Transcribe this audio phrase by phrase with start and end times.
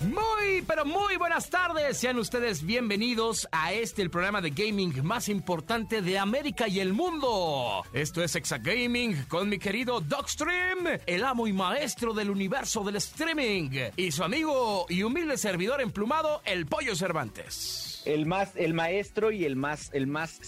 [0.00, 1.96] Muy, pero muy buenas tardes.
[1.98, 6.92] Sean ustedes bienvenidos a este, el programa de gaming más importante de América y el
[6.92, 7.82] mundo.
[7.92, 12.96] Esto es Exa Gaming con mi querido Dogstream, el amo y maestro del universo del
[12.96, 17.95] streaming, y su amigo y humilde servidor emplumado, el Pollo Cervantes.
[18.06, 20.40] El más, el maestro y el más, el más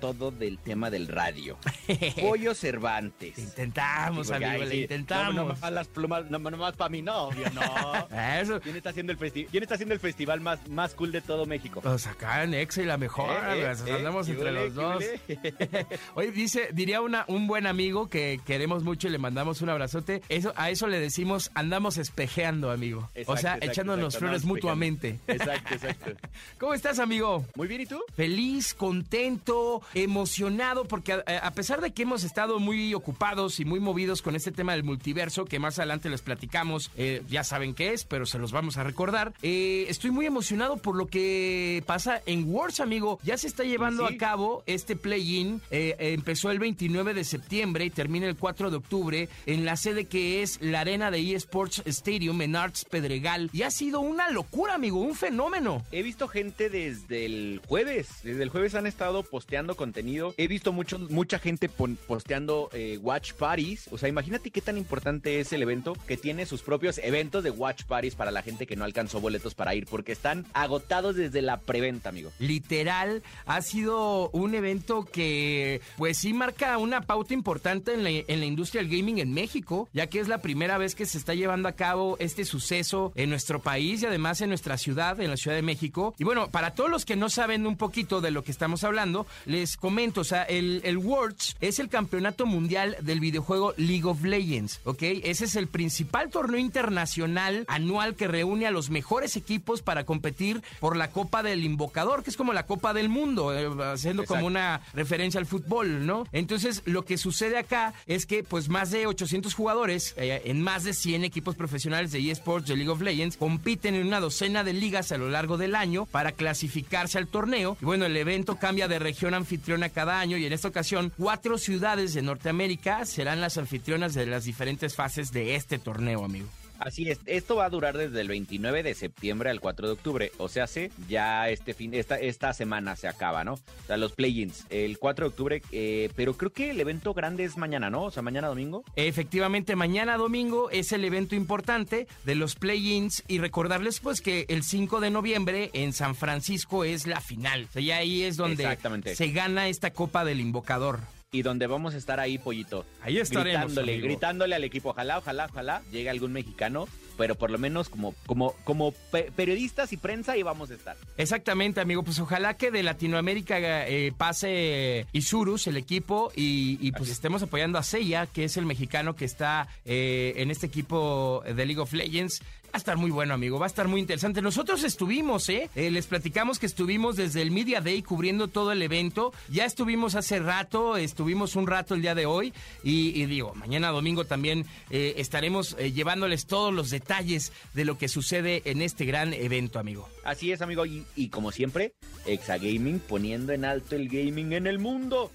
[0.00, 1.56] todo del tema del radio.
[2.20, 3.38] Pollo Cervantes.
[3.38, 5.34] Intentamos, amigo, ay, le sí, intentamos.
[5.34, 8.08] No, no más las plumas, no, no más para mi novio, no.
[8.40, 8.60] Eso.
[8.60, 11.46] ¿Quién está haciendo el festi- ¿Quién está haciendo el festival más, más cool de todo
[11.46, 11.80] México?
[11.80, 14.74] Pues acá en Exa y la mejor, Eh, eh, pues, eh, andamos ¿qué entre los
[14.74, 15.04] dos.
[16.14, 20.22] Oye, dice, diría una, un buen amigo que queremos mucho y le mandamos un abrazote.
[20.28, 23.10] Eso, a eso le decimos andamos espejeando, amigo.
[23.26, 25.20] o sea, exacto, echándonos exacto, flores mutuamente.
[25.26, 26.12] Exacto, exacto.
[26.58, 27.44] ¿Cómo estás, amigo?
[27.54, 28.00] Muy bien, ¿y tú?
[28.16, 33.80] Feliz, contento, emocionado, porque a, a pesar de que hemos estado muy ocupados y muy
[33.80, 37.92] movidos con este tema del multiverso, que más adelante les platicamos, eh, ya saben qué
[37.92, 42.20] es, pero se los vamos a recordar, eh, estoy muy emocionado por lo que pasa
[42.26, 43.18] en Worlds, amigo.
[43.22, 44.14] Ya se está llevando Sí.
[44.14, 48.76] a cabo este play-in, eh, empezó el 29 de septiembre y termina el 4 de
[48.76, 53.50] octubre en la sede que es la arena de eSports Stadium en Arts Pedregal.
[53.52, 55.82] Y ha sido una locura, amigo, un fenómeno.
[55.92, 58.08] He visto gente desde el jueves.
[58.22, 60.34] Desde el jueves han estado posteando contenido.
[60.36, 63.88] He visto mucho, mucha gente posteando eh, watch parties.
[63.90, 67.50] O sea, imagínate qué tan importante es el evento que tiene sus propios eventos de
[67.50, 71.42] watch parties para la gente que no alcanzó boletos para ir, porque están agotados desde
[71.42, 72.30] la preventa, amigo.
[72.38, 78.40] literal ha sido un evento que pues sí marca una pauta importante en la, en
[78.40, 81.34] la industria del gaming en México, ya que es la primera vez que se está
[81.34, 85.36] llevando a cabo este suceso en nuestro país y además en nuestra ciudad, en la
[85.36, 86.14] Ciudad de México.
[86.18, 89.26] Y bueno, para todos los que no saben un poquito de lo que estamos hablando,
[89.46, 94.22] les comento, o sea, el, el Worlds es el campeonato mundial del videojuego League of
[94.22, 95.02] Legends, ¿ok?
[95.02, 100.62] Ese es el principal torneo internacional anual que reúne a los mejores equipos para competir
[100.80, 104.34] por la Copa del Invocador, que es como la Copa del Mundo, eh, haciendo Exacto.
[104.34, 106.26] como una referencia al fútbol, ¿no?
[106.32, 110.84] Entonces, lo que sucede acá es que, pues, más de 800 jugadores eh, en más
[110.84, 114.72] de 100 equipos profesionales de eSports de League of Legends compiten en una docena de
[114.72, 116.32] ligas a lo largo del año para
[116.64, 117.76] clasificarse al torneo.
[117.80, 121.58] Y bueno, el evento cambia de región anfitriona cada año y en esta ocasión, cuatro
[121.58, 126.48] ciudades de Norteamérica serán las anfitrionas de las diferentes fases de este torneo, amigo.
[126.78, 130.32] Así es, esto va a durar desde el 29 de septiembre al 4 de octubre,
[130.38, 133.54] o sea, sí, ya este fin, esta, esta semana se acaba, ¿no?
[133.54, 137.44] O sea, los play-ins, el 4 de octubre, eh, pero creo que el evento grande
[137.44, 138.04] es mañana, ¿no?
[138.04, 138.84] O sea, mañana domingo.
[138.96, 144.62] Efectivamente, mañana domingo es el evento importante de los play-ins y recordarles pues que el
[144.62, 147.66] 5 de noviembre en San Francisco es la final.
[147.68, 148.76] O sea, ya ahí es donde
[149.14, 151.00] se gana esta Copa del Invocador.
[151.34, 152.86] Y donde vamos a estar ahí, pollito.
[153.02, 154.06] Ahí estaremos, Gritándole, amigo.
[154.06, 156.86] gritándole al equipo, ojalá, ojalá, ojalá llegue algún mexicano,
[157.18, 160.96] pero por lo menos como, como, como pe- periodistas y prensa ahí vamos a estar.
[161.16, 162.04] Exactamente, amigo.
[162.04, 163.58] Pues ojalá que de Latinoamérica
[163.88, 168.64] eh, pase Isurus, el equipo, y, y, pues estemos apoyando a Seiya, que es el
[168.66, 172.42] mexicano que está eh, en este equipo de League of Legends.
[172.74, 173.60] A estar muy bueno, amigo.
[173.60, 174.42] Va a estar muy interesante.
[174.42, 175.70] Nosotros estuvimos, ¿eh?
[175.76, 179.32] Eh, Les platicamos que estuvimos desde el Media Day cubriendo todo el evento.
[179.48, 182.52] Ya estuvimos hace rato, estuvimos un rato el día de hoy.
[182.82, 187.96] Y, y digo, mañana domingo también eh, estaremos eh, llevándoles todos los detalles de lo
[187.96, 190.08] que sucede en este gran evento, amigo.
[190.24, 191.92] Así es, amigo, y, y como siempre,
[192.26, 195.30] Exagaming poniendo en alto el gaming en el mundo.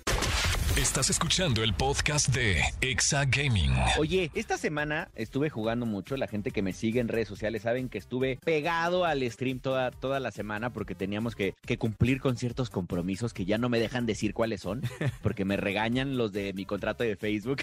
[0.79, 3.69] Estás escuchando el podcast de Exa Gaming.
[3.97, 6.15] Oye, esta semana estuve jugando mucho.
[6.15, 9.91] La gente que me sigue en redes sociales saben que estuve pegado al stream toda,
[9.91, 13.77] toda la semana porque teníamos que, que cumplir con ciertos compromisos que ya no me
[13.77, 14.81] dejan decir cuáles son,
[15.21, 17.57] porque me regañan los de mi contrato de Facebook.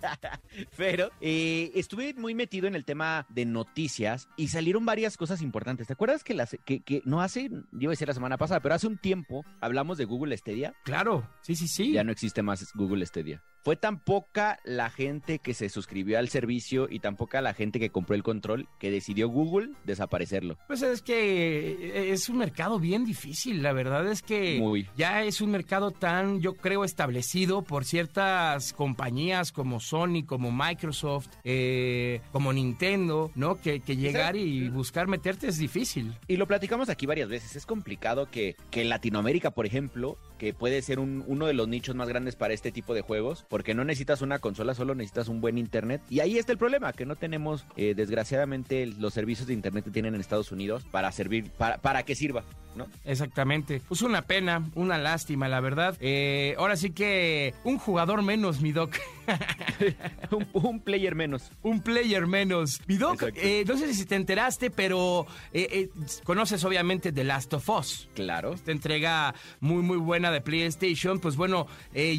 [0.76, 5.86] Pero eh, estuve muy metido en el tema de noticias y salieron varias cosas importantes.
[5.86, 8.60] ¿Te acuerdas que, las, que, que no hace, yo iba a decir la semana pasada,
[8.60, 10.74] pero hace un tiempo hablamos de Google Stadia?
[10.84, 11.92] Claro, sí, sí, sí.
[11.92, 13.42] Ya no existe más Google Stadia.
[13.62, 17.78] Fue tan poca la gente que se suscribió al servicio y tan poca la gente
[17.78, 20.58] que compró el control que decidió Google desaparecerlo.
[20.66, 24.88] Pues es que eh, es un mercado bien difícil, la verdad es que Muy.
[24.96, 31.28] ya es un mercado tan, yo creo, establecido por ciertas compañías como Sony, como Microsoft,
[31.44, 33.60] eh, como Nintendo, ¿no?
[33.60, 36.14] Que, que llegar y buscar meterte es difícil.
[36.28, 37.56] Y lo platicamos aquí varias veces.
[37.56, 42.08] Es complicado que, Latinoamérica, por ejemplo, que puede ser un- uno de los nichos más
[42.08, 45.58] grandes para este tipo de juegos, porque no necesitas una consola, solo necesitas un buen
[45.58, 46.00] internet.
[46.08, 49.90] Y ahí está el problema, que no tenemos, eh, desgraciadamente, los servicios de internet que
[49.90, 52.44] tienen en Estados Unidos para servir, para, para que sirva,
[52.74, 52.86] ¿no?
[53.04, 53.80] Exactamente.
[53.88, 55.96] Pues una pena, una lástima, la verdad.
[56.00, 58.96] Eh, ahora sí que un jugador menos, mi doc.
[60.30, 61.50] un, un player menos.
[61.62, 62.80] Un player menos.
[62.86, 65.88] Mi doc, eh, no sé si te enteraste, pero eh,
[66.24, 68.08] conoces obviamente The Last of Us.
[68.14, 68.54] Claro.
[68.54, 71.66] Esta entrega muy muy buena de PlayStation, pues bueno,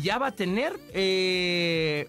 [0.02, 0.74] ya va a tener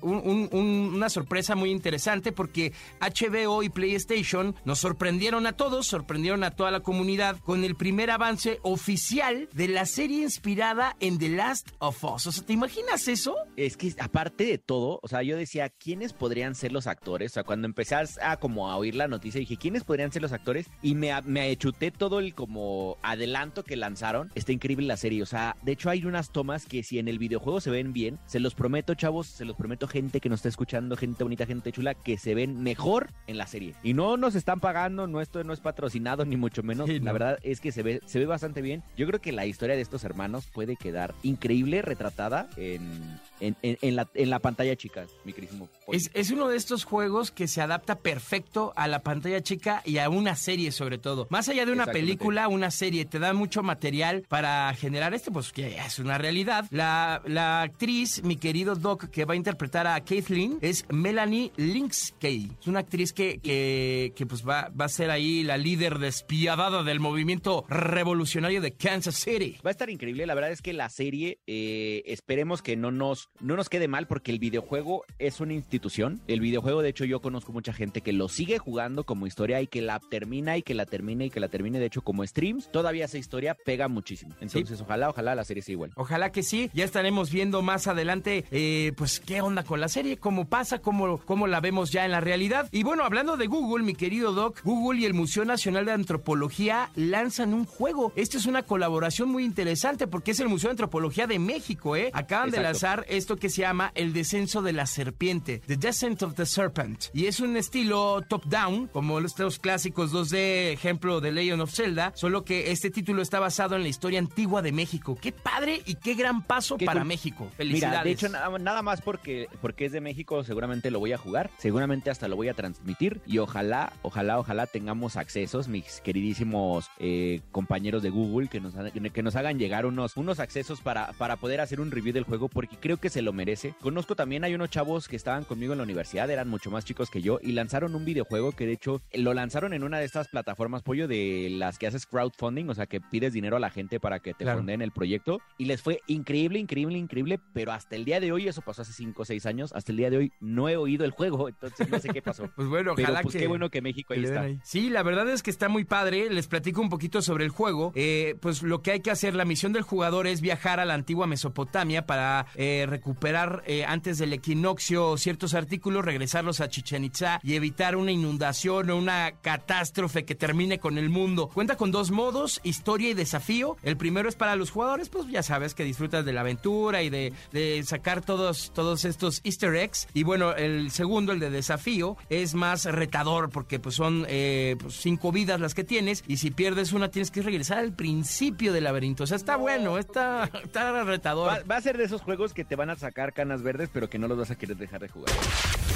[0.03, 5.87] un- un- un- una sorpresa muy interesante porque HBO y PlayStation nos sorprendieron a todos,
[5.87, 11.19] sorprendieron a toda la comunidad con el primer avance oficial de la serie inspirada en
[11.19, 12.27] The Last of Us.
[12.27, 13.35] O sea, ¿te imaginas eso?
[13.57, 17.33] Es que aparte de todo, o sea, yo decía, ¿quiénes podrían ser los actores?
[17.33, 20.33] O sea, cuando empecé a, como a oír la noticia, dije, ¿quiénes podrían ser los
[20.33, 20.67] actores?
[20.83, 24.31] Y me, me achuté todo el como adelanto que lanzaron.
[24.35, 25.23] Está increíble la serie.
[25.23, 28.19] O sea, de hecho hay unas tomas que si en el videojuego se ven bien,
[28.27, 31.73] se los prometo, chavos, se los prometo, gente que nos está escuchando, gente bonita, gente
[31.73, 33.75] chula, que se ven mejor en la serie.
[33.83, 36.87] Y no nos están pagando, no esto no es patrocinado, ni mucho menos.
[36.89, 37.13] Sí, La no.
[37.15, 38.83] verdad es que se ve, se ve bastante bien.
[38.97, 43.79] Yo creo que la historia de estos hermanos puede quedar increíble, retratada en, en, en-
[43.81, 45.69] en la, en la pantalla chica, mi queridísimo.
[45.87, 45.97] Pollo.
[45.99, 49.99] Es, es uno de estos juegos que se adapta perfecto a la pantalla chica y
[49.99, 51.27] a una serie sobre todo.
[51.31, 55.53] Más allá de una película, una serie te da mucho material para generar este, pues
[55.53, 56.67] que es una realidad.
[56.71, 62.51] La, la actriz, mi querido Doc, que va a interpretar a Kathleen, es Melanie Linsky.
[62.61, 66.83] Es una actriz que, que, que, pues va, va a ser ahí la líder despiadada
[66.83, 69.57] del movimiento revolucionario de Kansas City.
[69.65, 73.29] Va a estar increíble, la verdad es que la serie eh, esperemos que no nos,
[73.41, 76.21] no nos quede mal porque el videojuego es una institución.
[76.27, 79.67] El videojuego, de hecho, yo conozco mucha gente que lo sigue jugando como historia y
[79.67, 82.71] que la termina y que la termina y que la termine, de hecho, como streams.
[82.71, 84.35] Todavía esa historia pega muchísimo.
[84.41, 85.93] Entonces, ojalá, ojalá la serie sea igual.
[85.97, 86.71] Ojalá que sí.
[86.75, 91.19] Ya estaremos viendo más adelante, eh, pues, qué onda con la serie, cómo pasa, cómo,
[91.19, 92.69] cómo la vemos ya en la realidad.
[92.73, 96.91] Y bueno, hablando de Google, mi querido Doc, Google y el Museo Nacional de Antropología
[96.95, 98.13] lanzan un juego.
[98.17, 102.11] Esto es una colaboración muy interesante porque es el Museo de Antropología de México, ¿eh?
[102.13, 106.35] Acaban de lanzar esto que se llama El Descenso de la Serpiente, The Descent of
[106.35, 107.05] the Serpent.
[107.13, 112.45] Y es un estilo top-down, como estos clásicos 2D, ejemplo de Legend of Zelda, solo
[112.45, 115.17] que este título está basado en la historia antigua de México.
[115.21, 117.09] ¡Qué padre y qué gran paso Qué para cool.
[117.09, 117.51] México!
[117.57, 117.91] Felicidades.
[117.91, 121.51] Mira, de hecho, nada, más porque, porque es de México, seguramente lo voy a jugar,
[121.59, 127.41] seguramente hasta lo voy a transmitir y ojalá, ojalá, ojalá tengamos accesos, mis queridísimos eh,
[127.53, 128.75] compañeros de Google, que nos,
[129.13, 132.49] que nos hagan llegar unos, unos accesos para, para poder hacer un review del juego
[132.49, 133.75] porque creo que se lo merece.
[133.81, 137.11] Conozco también, hay unos chavos que estaban conmigo en la universidad, eran mucho más chicos
[137.11, 140.29] que yo y lanzaron un videojuego que de hecho lo lanzaron en una de estas
[140.29, 144.01] plataformas, pollo, de las que haces crowdfunding, o sea, que pides dinero a la gente
[144.01, 144.59] para que te Claro.
[144.59, 148.49] fonden el proyecto y les fue increíble, increíble, increíble, pero hasta el día de hoy,
[148.49, 151.05] eso pasó hace 5 o 6 años, hasta el día de hoy no he oído
[151.05, 152.45] el juego, entonces no sé qué pasó.
[152.57, 153.41] Pues bueno, Pero ojalá pues que...
[153.41, 154.41] qué bueno que México que ahí está.
[154.43, 154.59] ahí.
[154.63, 156.31] Sí, la verdad es que está muy padre.
[156.31, 157.93] Les platico un poquito sobre el juego.
[157.95, 160.95] Eh, pues lo que hay que hacer, la misión del jugador es viajar a la
[160.95, 167.41] antigua Mesopotamia para eh, recuperar eh, antes del equinoccio ciertos artículos, regresarlos a Chichen Itza
[167.43, 171.49] y evitar una inundación o una catástrofe que termine con el mundo.
[171.53, 173.77] Cuenta con dos modos, historia y desafío.
[173.83, 177.11] El primero es para los jugadores, pues ya sabes que disfrutas de la aventura y
[177.11, 180.07] de, de sacar todos, todos estos easter eggs.
[180.15, 184.95] Y bueno, el segundo, el de desafío, es más retador porque pues son eh, pues,
[184.95, 188.85] cinco vidas las que tienes y si pierdes una tienes que regresar al principio del
[188.85, 189.25] laberinto.
[189.25, 191.49] O sea, está bueno, está, está retador.
[191.49, 194.09] Va, va a ser de esos juegos que te van a sacar canas verdes, pero
[194.09, 195.35] que no los vas a querer dejar de jugar.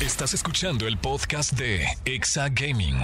[0.01, 2.97] Estás escuchando el podcast de Exa Gaming.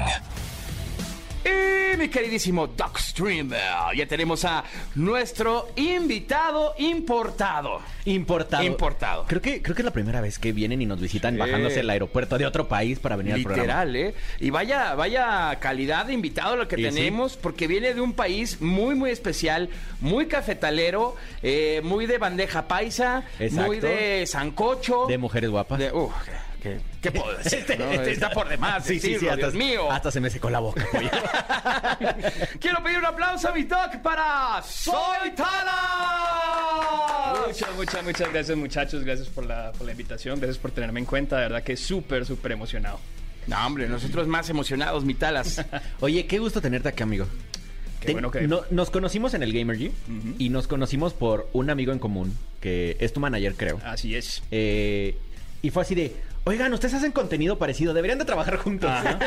[1.45, 3.61] Y mi queridísimo Doc Streamer,
[3.97, 7.81] ya tenemos a nuestro invitado importado.
[8.07, 8.65] Importado.
[8.65, 9.25] Importado.
[9.29, 11.41] Creo que, creo que es la primera vez que vienen y nos visitan Sí.
[11.41, 13.85] bajándose el aeropuerto de otro país para venir al programa.
[13.85, 14.15] Literal, ¿eh?
[14.41, 16.91] Y vaya, vaya calidad de invitado lo que Y sí.
[16.95, 19.69] tenemos, porque viene de un país muy, muy especial,
[20.01, 23.67] muy cafetalero, eh, muy de bandeja paisa, Exacto.
[23.67, 25.07] muy de sancocho.
[25.07, 25.79] De mujeres guapas.
[25.79, 26.13] de- uf,
[26.64, 27.59] ¿qué, qué puedo decir?
[27.61, 27.85] Este- no?
[27.92, 29.88] este- Está por demás, Sí, sí, sí, hasta, Dios mío.
[29.92, 30.85] hasta se me secó la boca.
[30.90, 31.09] pollo.
[32.61, 37.35] Quiero pedir un aplauso a mi doc para Soy Tala.
[37.47, 41.06] Muchas, muchas, muchas gracias muchachos, gracias por la, por la invitación, gracias por tenerme en
[41.06, 42.99] cuenta, de verdad que súper, súper emocionado.
[43.47, 45.64] No, hombre, nosotros más emocionados, Mitalas.
[46.00, 47.26] Oye, qué gusto tenerte acá, amigo.
[48.00, 48.42] Qué Te- bueno que...
[48.49, 49.90] no- nos conocimos en el Gamer G
[50.38, 53.80] y nos conocimos por un amigo en común que es tu manager, creo.
[53.85, 54.42] Así es.
[54.50, 55.18] Eh,
[55.64, 56.12] y fue así de,
[56.44, 58.90] oigan, ustedes hacen contenido parecido, deberían de trabajar juntos.
[58.90, 59.18] Ajá.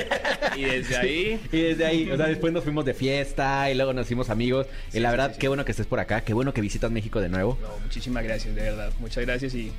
[0.55, 1.41] Y desde ahí...
[1.51, 4.67] Y desde ahí, o sea, después nos fuimos de fiesta y luego nos hicimos amigos.
[4.93, 7.19] y la verdad, sí, qué bueno que estés por acá, qué bueno que visitas México
[7.19, 7.57] de nuevo.
[7.59, 8.91] No, muchísimas gracias, de verdad.
[8.99, 9.71] Muchas gracias y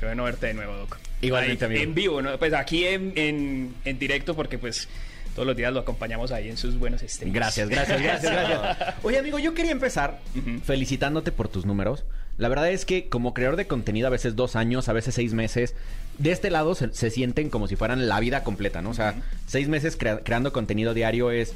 [0.00, 0.96] qué bueno verte de nuevo, Doc.
[1.20, 1.82] Igualmente, amigo.
[1.82, 2.38] En vivo, ¿no?
[2.38, 4.88] Pues aquí en, en, en directo porque pues
[5.34, 7.34] todos los días lo acompañamos ahí en sus buenos streams.
[7.34, 8.94] Gracias, gracias, gracias, gracias.
[9.02, 10.18] Oye, amigo, yo quería empezar
[10.64, 12.04] felicitándote por tus números.
[12.38, 15.32] La verdad es que como creador de contenido, a veces dos años, a veces seis
[15.32, 15.74] meses,
[16.18, 18.90] de este lado se, se sienten como si fueran la vida completa, ¿no?
[18.90, 19.14] O sea,
[19.46, 21.52] seis meses crea- creando contenido diario es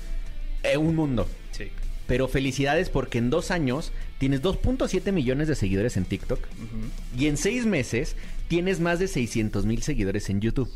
[0.62, 1.26] eh, un mundo.
[1.52, 1.68] Sí.
[2.06, 6.40] Pero felicidades porque en dos años tienes 2.7 millones de seguidores en TikTok
[7.16, 8.16] y en seis meses
[8.48, 10.70] tienes más de 600 mil seguidores en YouTube.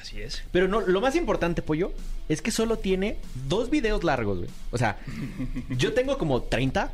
[0.00, 0.42] Así es.
[0.52, 1.92] Pero no, lo más importante, Pollo,
[2.28, 3.18] es que solo tiene
[3.48, 4.50] dos videos largos, güey.
[4.70, 4.96] O sea,
[5.76, 6.90] yo tengo como 30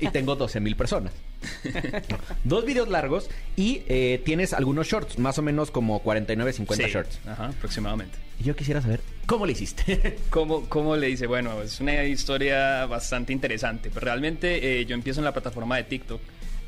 [0.00, 1.12] y tengo 12 mil personas.
[2.44, 6.90] Dos videos largos y eh, tienes algunos shorts, más o menos como 49, 50 Sí.
[6.92, 7.18] shorts.
[7.26, 8.18] Ajá, aproximadamente.
[8.40, 10.16] Y yo quisiera saber, ¿cómo le hiciste?
[10.30, 11.26] ¿Cómo, ¿Cómo le dice?
[11.26, 13.90] Bueno, es una historia bastante interesante.
[13.92, 16.20] Pero realmente eh, yo empiezo en la plataforma de TikTok.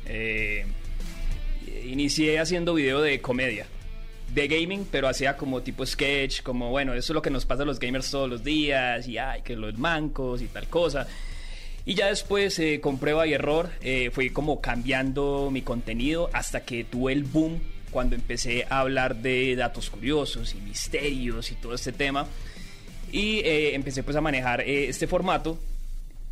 [0.07, 0.65] Eh,
[1.85, 3.65] inicié haciendo video de comedia.
[4.33, 7.63] De gaming, pero hacía como tipo sketch, como bueno, eso es lo que nos pasa
[7.63, 11.07] a los gamers todos los días, y ay, que los mancos y tal cosa.
[11.85, 16.65] Y ya después, eh, con prueba y error, eh, fui como cambiando mi contenido hasta
[16.65, 17.59] que tuve el boom
[17.91, 22.27] cuando empecé a hablar de datos curiosos y misterios y todo este tema.
[23.11, 25.59] Y eh, empecé pues a manejar eh, este formato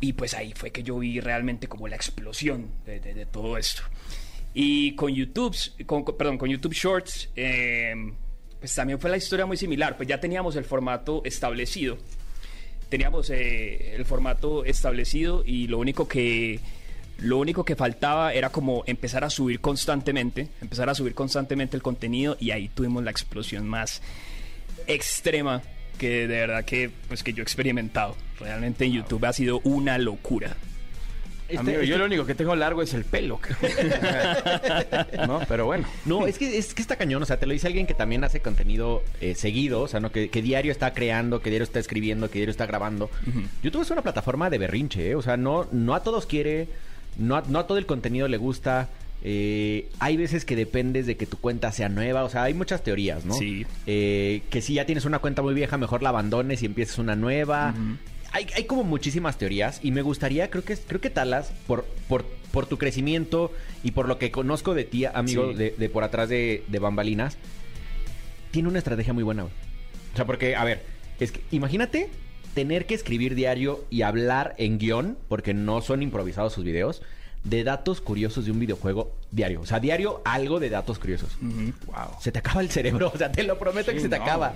[0.00, 3.56] y pues ahí fue que yo vi realmente como la explosión de, de- de todo
[3.56, 3.82] esto.
[4.54, 5.56] Y con YouTube,
[5.86, 7.94] con, perdón, con YouTube Shorts, eh,
[8.58, 9.96] pues también fue la historia muy similar.
[9.96, 11.96] Pues ya teníamos el formato establecido.
[12.88, 16.60] Teníamos eh, el formato establecido y lo único que
[17.18, 21.82] lo único que faltaba era como empezar a subir constantemente, empezar a subir constantemente el
[21.82, 24.02] contenido y ahí tuvimos la explosión más
[24.86, 25.62] extrema
[25.96, 28.16] que de verdad que pues que yo he experimentado.
[28.40, 30.56] Realmente en YouTube ha sido una locura.
[31.46, 33.38] Este- Amigo, este- yo lo único que tengo largo es el pelo.
[35.26, 35.86] no, pero bueno.
[36.04, 38.24] No, es que, es que está cañón, o sea, te lo dice alguien que también
[38.24, 40.10] hace contenido eh, seguido, o sea, ¿no?
[40.10, 43.10] Que, que diario está creando, que diario está escribiendo, que diario está grabando.
[43.62, 45.14] YouTube es una plataforma de berrinche, ¿eh?
[45.14, 46.68] o sea, no, no a todos quiere,
[47.18, 48.88] no a, no a todo el contenido le gusta.
[49.22, 52.82] eh, hay veces que dependes de que tu cuenta sea nueva, o sea, hay muchas
[52.82, 53.34] teorías, ¿no?
[53.34, 53.66] Sí.
[53.86, 57.16] Eh, que si ya tienes una cuenta muy vieja, mejor la abandones y empieces una
[57.16, 57.74] nueva.
[58.34, 62.24] Hay, hay como muchísimas teorías y me gustaría, creo que creo que Talas, por, por,
[62.52, 65.54] por tu crecimiento y por lo que conozco de ti, amigo, Sí.
[65.58, 67.38] de, de por atrás de, de bambalinas,
[68.50, 69.44] tiene una estrategia muy buena.
[69.44, 69.50] O
[70.16, 70.82] sea, porque, a ver,
[71.20, 72.10] es que imagínate
[72.54, 77.02] tener que escribir diario y hablar en guion, porque no son improvisados sus videos,
[77.42, 79.60] de datos curiosos de un videojuego diario.
[79.60, 81.36] O sea, diario algo de datos curiosos.
[81.40, 82.16] Wow.
[82.20, 84.22] Se te acaba el cerebro, o sea, te lo prometo que se te no.
[84.24, 84.54] acaba.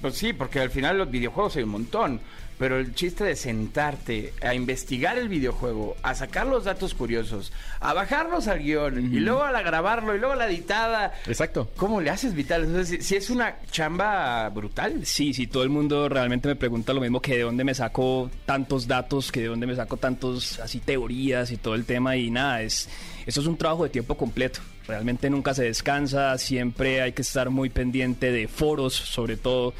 [0.00, 2.20] Pues sí, porque al final los videojuegos hay un montón.
[2.58, 7.92] Pero el chiste de sentarte a investigar el videojuego, a sacar los datos curiosos, a
[7.92, 11.12] bajarlos al guion y luego a grabarlo y luego a la editada.
[11.26, 11.70] Exacto.
[11.76, 12.64] ¿Cómo le haces, Vital?
[12.64, 15.04] Entonces, si, si es una chamba brutal.
[15.04, 18.30] Sí, sí, todo el mundo realmente me pregunta lo mismo que de dónde me saco
[18.46, 22.30] tantos datos, que de dónde me saco tantos así teorías y todo el tema y
[22.30, 22.88] nada, es
[23.26, 24.60] esto es un trabajo de tiempo completo.
[24.86, 29.74] Realmente nunca se descansa, siempre hay que estar muy pendiente de foros, sobre todo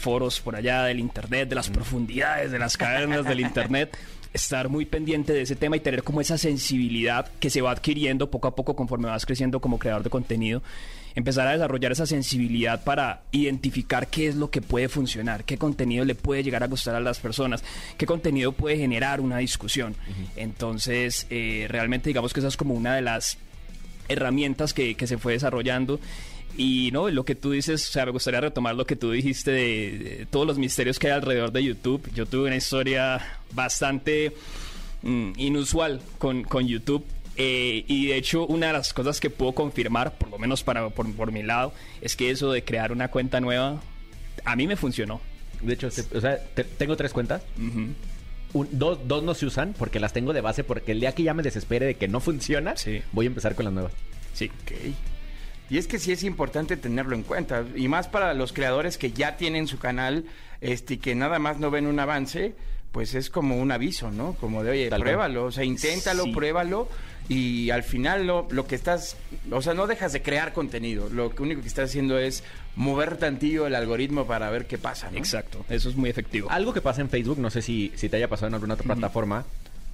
[0.00, 3.96] foros por allá del internet, de las profundidades de las cavernas del internet.
[4.32, 8.30] Estar muy pendiente de ese tema y tener como esa sensibilidad que se va adquiriendo
[8.30, 10.62] poco a poco conforme vas creciendo como creador de contenido.
[11.16, 16.04] Empezar a desarrollar esa sensibilidad para identificar qué es lo que puede funcionar, qué contenido
[16.04, 17.64] le puede llegar a gustar a las personas,
[17.98, 19.96] qué contenido puede generar una discusión.
[20.36, 23.36] Entonces, eh, realmente digamos que esa es como una de las
[24.08, 25.98] herramientas que, que se fue desarrollando.
[26.56, 29.50] Y no, lo que tú dices, o sea, me gustaría retomar lo que tú dijiste
[29.50, 32.10] de, de todos los misterios que hay alrededor de YouTube.
[32.14, 33.20] Yo tuve una historia
[33.52, 34.32] bastante
[35.02, 37.04] mm, inusual con, con YouTube.
[37.36, 40.90] eh, y de hecho, una de las cosas que puedo confirmar, por lo menos para,
[40.90, 43.80] por, por mi lado, es que eso de crear una cuenta nueva,
[44.44, 45.20] a mí me funcionó.
[45.62, 47.42] De hecho, te- o sea, te- tengo tres cuentas.
[48.52, 51.22] Un- dos, dos no se usan porque las tengo de base porque el día que
[51.22, 53.00] ya me desespere de que no funciona, Sí.
[53.12, 53.92] voy a empezar con las nuevas.
[54.34, 54.50] Sí.
[54.62, 54.72] Ok.
[55.70, 57.64] Y es que sí es importante tenerlo en cuenta.
[57.76, 60.24] Y más para los creadores que ya tienen su canal
[60.60, 62.54] este, y que nada más no ven un avance,
[62.92, 64.34] pues es como un aviso, ¿no?
[64.34, 66.32] Como de, oye, Tal pruébalo, o sea, inténtalo, Sí.
[66.32, 66.88] pruébalo
[67.28, 69.16] y al final lo, lo que estás,
[69.52, 72.42] o sea, no dejas de crear contenido, lo que único que estás haciendo es
[72.74, 75.18] mover tantillo el algoritmo para ver qué pasa, ¿no?
[75.18, 76.50] Exacto, eso es muy efectivo.
[76.50, 78.86] Algo que pasa en Facebook, no sé si, si te haya pasado en alguna otra
[78.86, 79.44] plataforma,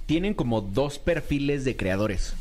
[0.07, 2.33] tienen como dos perfiles de creadores.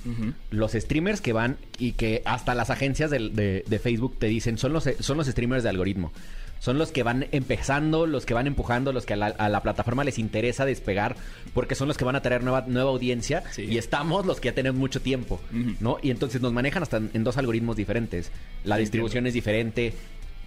[0.50, 4.72] Los streamers que van y que hasta las agencias de, de Facebook te dicen son
[4.72, 6.12] los, son los streamers de algoritmo.
[6.58, 9.62] Son los que van empezando, los que van empujando, los que a la, a la
[9.62, 11.16] plataforma les interesa despegar,
[11.52, 13.42] porque son los que van a traer nueva, nueva audiencia.
[13.52, 13.64] Sí.
[13.64, 15.40] Y estamos los que ya tenemos mucho tiempo.
[15.80, 15.98] ¿no?
[16.02, 18.30] Y entonces nos manejan hasta en, en dos algoritmos diferentes.
[18.64, 19.92] La distribución es diferente.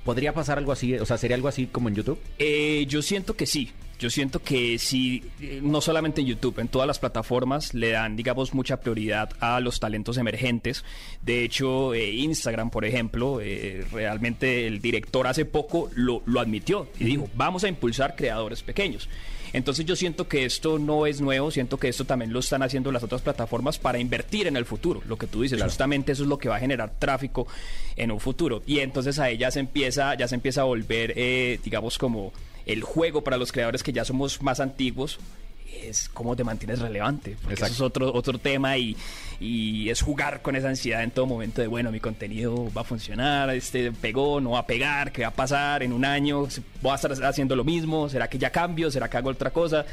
[0.03, 0.95] ¿Podría pasar algo así?
[0.95, 2.19] O sea, ¿sería algo así como en YouTube?
[2.39, 3.71] Eh, yo siento que sí.
[3.99, 8.15] Yo siento que sí, eh, no solamente en YouTube, en todas las plataformas le dan,
[8.15, 10.85] digamos, mucha prioridad a los talentos emergentes.
[11.21, 16.87] De hecho, eh, Instagram, por ejemplo, eh, realmente el director hace poco lo, lo admitió
[16.97, 19.09] y dijo, vamos a impulsar creadores pequeños.
[19.53, 22.91] Entonces yo siento que esto no es nuevo, siento que esto también lo están haciendo
[22.91, 25.01] las otras plataformas para invertir en el futuro.
[25.07, 27.47] Lo que tú dices, justamente eso es lo que va a generar tráfico
[27.95, 28.61] en un futuro.
[28.65, 32.31] Y entonces ahí ya se empieza, ya se empieza a volver, eh, digamos, como
[32.71, 35.19] el juego para los creadores que ya somos más antiguos
[35.83, 37.35] es cómo te mantienes relevante.
[37.41, 38.95] Porque eso es otro, otro tema y,
[39.39, 42.83] y es jugar con esa ansiedad en todo momento de, bueno, mi contenido va a
[42.83, 46.47] funcionar, este pegó, no va a pegar, qué va a pasar en un año,
[46.81, 49.85] voy a estar haciendo lo mismo, será que ya cambio, será que hago otra cosa.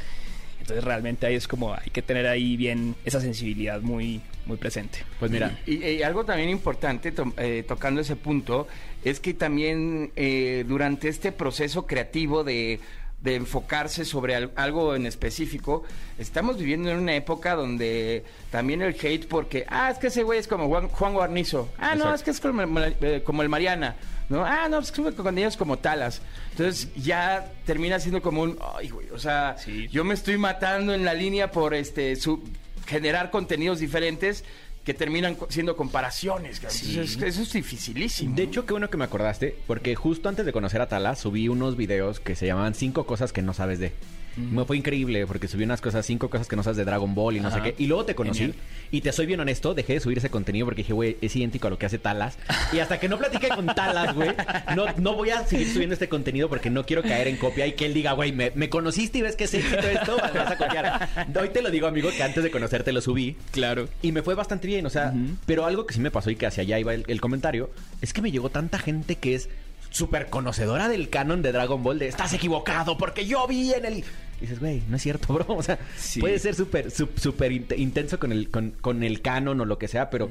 [0.59, 4.99] Entonces realmente ahí es como hay que tener ahí bien esa sensibilidad muy, muy presente.
[5.19, 8.67] Pues mira, Y, y algo también importante, to- eh, tocando ese punto,
[9.03, 12.79] es que también eh, durante este proceso creativo de,
[13.21, 15.83] de enfocarse sobre al- algo en específico,
[16.17, 20.39] estamos viviendo en una época donde también el hate porque, ah, es que ese güey
[20.39, 23.49] es como Juan, Juan Guarnizo, ah, no, es que es como, el- eh, como el
[23.49, 23.95] Mariana.
[24.29, 24.43] ¿No?
[24.43, 26.21] Ah, no, es que sube contenidos como talas.
[26.51, 29.87] Entonces ya termina siendo como un, ay, güey, o sea, Sí.
[29.87, 32.43] yo me estoy matando en la línea por este su,
[32.87, 34.43] generar contenidos diferentes
[34.83, 36.61] que terminan siendo comparaciones.
[36.61, 36.79] cabrón.
[36.81, 38.35] Entonces, eso es dificilísimo.
[38.35, 41.49] De hecho, qué bueno que me acordaste, porque justo antes de conocer a Tala, subí
[41.49, 43.91] unos videos que se llamaban cinco cosas que no sabes de.
[44.37, 47.37] Me fue increíble porque subí unas cosas, cinco cosas que no sabes de Dragon Ball
[47.37, 47.57] y no Ajá.
[47.57, 47.83] sé qué.
[47.83, 48.39] Y luego te conocí.
[48.39, 48.59] Genial.
[48.91, 51.67] Y te soy bien honesto, dejé de subir ese contenido porque dije, güey, es idéntico
[51.67, 52.37] a lo que hace Talas.
[52.71, 54.29] Y hasta que no platique con Talas, güey,
[54.75, 57.73] no, no voy a seguir subiendo este contenido porque no quiero caer en copia y
[57.73, 60.51] que él diga, güey, me, me conociste y ves que es éxito esto, me vas
[60.51, 61.09] a copiar.
[61.39, 63.35] Hoy te lo digo, amigo, que antes de conocerte lo subí.
[63.51, 63.89] Claro.
[64.01, 65.13] Y me fue bastante bien, o sea,
[65.45, 67.69] pero algo que sí me pasó y que hacia allá iba el, el comentario,
[68.01, 69.49] es que me llegó tanta gente que es
[69.89, 74.03] súper conocedora del canon de Dragon Ball, de estás equivocado porque yo vi en el...
[74.37, 75.45] Y dices, güey, no es cierto, bro.
[75.55, 76.19] O sea, Sí.
[76.19, 79.87] puede ser súper súper int- intenso con el, con, con el canon o lo que
[79.87, 80.29] sea, pero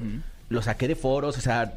[0.48, 1.74] lo saqué de foros, o sea,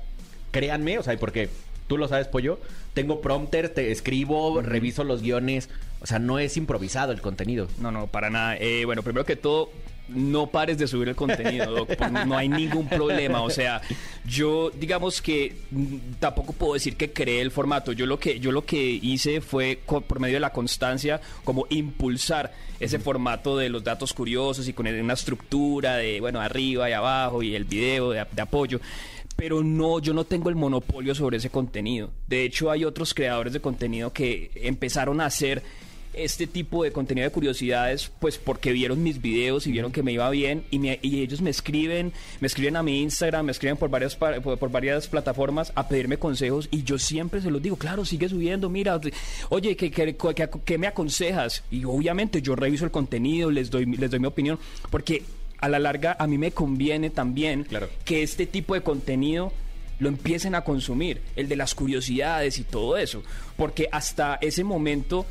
[0.51, 1.49] créanme, o sea, porque
[1.87, 2.59] tú lo sabes, Pollo,
[2.93, 5.69] tengo prompter, te escribo, reviso los guiones,
[6.01, 7.67] o sea, no es improvisado el contenido.
[7.79, 8.55] No, no, para nada.
[8.57, 9.71] Eh, bueno, primero que todo,
[10.09, 13.41] no pares de subir el contenido, Doc, no hay ningún problema.
[13.41, 13.81] O sea,
[14.25, 17.91] yo digamos que mm, tampoco puedo decir que creé el formato.
[17.91, 22.53] Yo lo que, yo lo que hice fue por medio de la constancia, como impulsar
[22.79, 27.43] ese formato de los datos curiosos y con una estructura de, bueno, arriba y abajo
[27.43, 28.79] y el video de, de apoyo
[29.39, 32.09] pero no, yo no tengo el monopolio sobre ese contenido.
[32.27, 35.63] De hecho, hay otros creadores de contenido que empezaron a hacer
[36.23, 40.11] este tipo de contenido de curiosidades, pues porque vieron mis videos y vieron que me
[40.11, 43.77] iba bien y, me- y ellos me escriben, me escriben a mi Instagram, me escriben
[43.77, 47.75] por varias por, por varias plataformas a pedirme consejos y yo siempre se los digo,
[47.75, 48.99] claro, sigue subiendo, mira,
[49.49, 51.63] oye, ¿qué, qué, qué- qué me aconsejas?
[51.71, 55.23] Y obviamente yo reviso el contenido, les doy, les doy mi opinión, porque
[55.59, 57.89] a la larga a mí me conviene también Claro.
[58.05, 59.51] que este tipo de contenido
[59.99, 63.21] lo empiecen a consumir, el de las curiosidades y todo eso,
[63.57, 65.25] porque hasta ese momento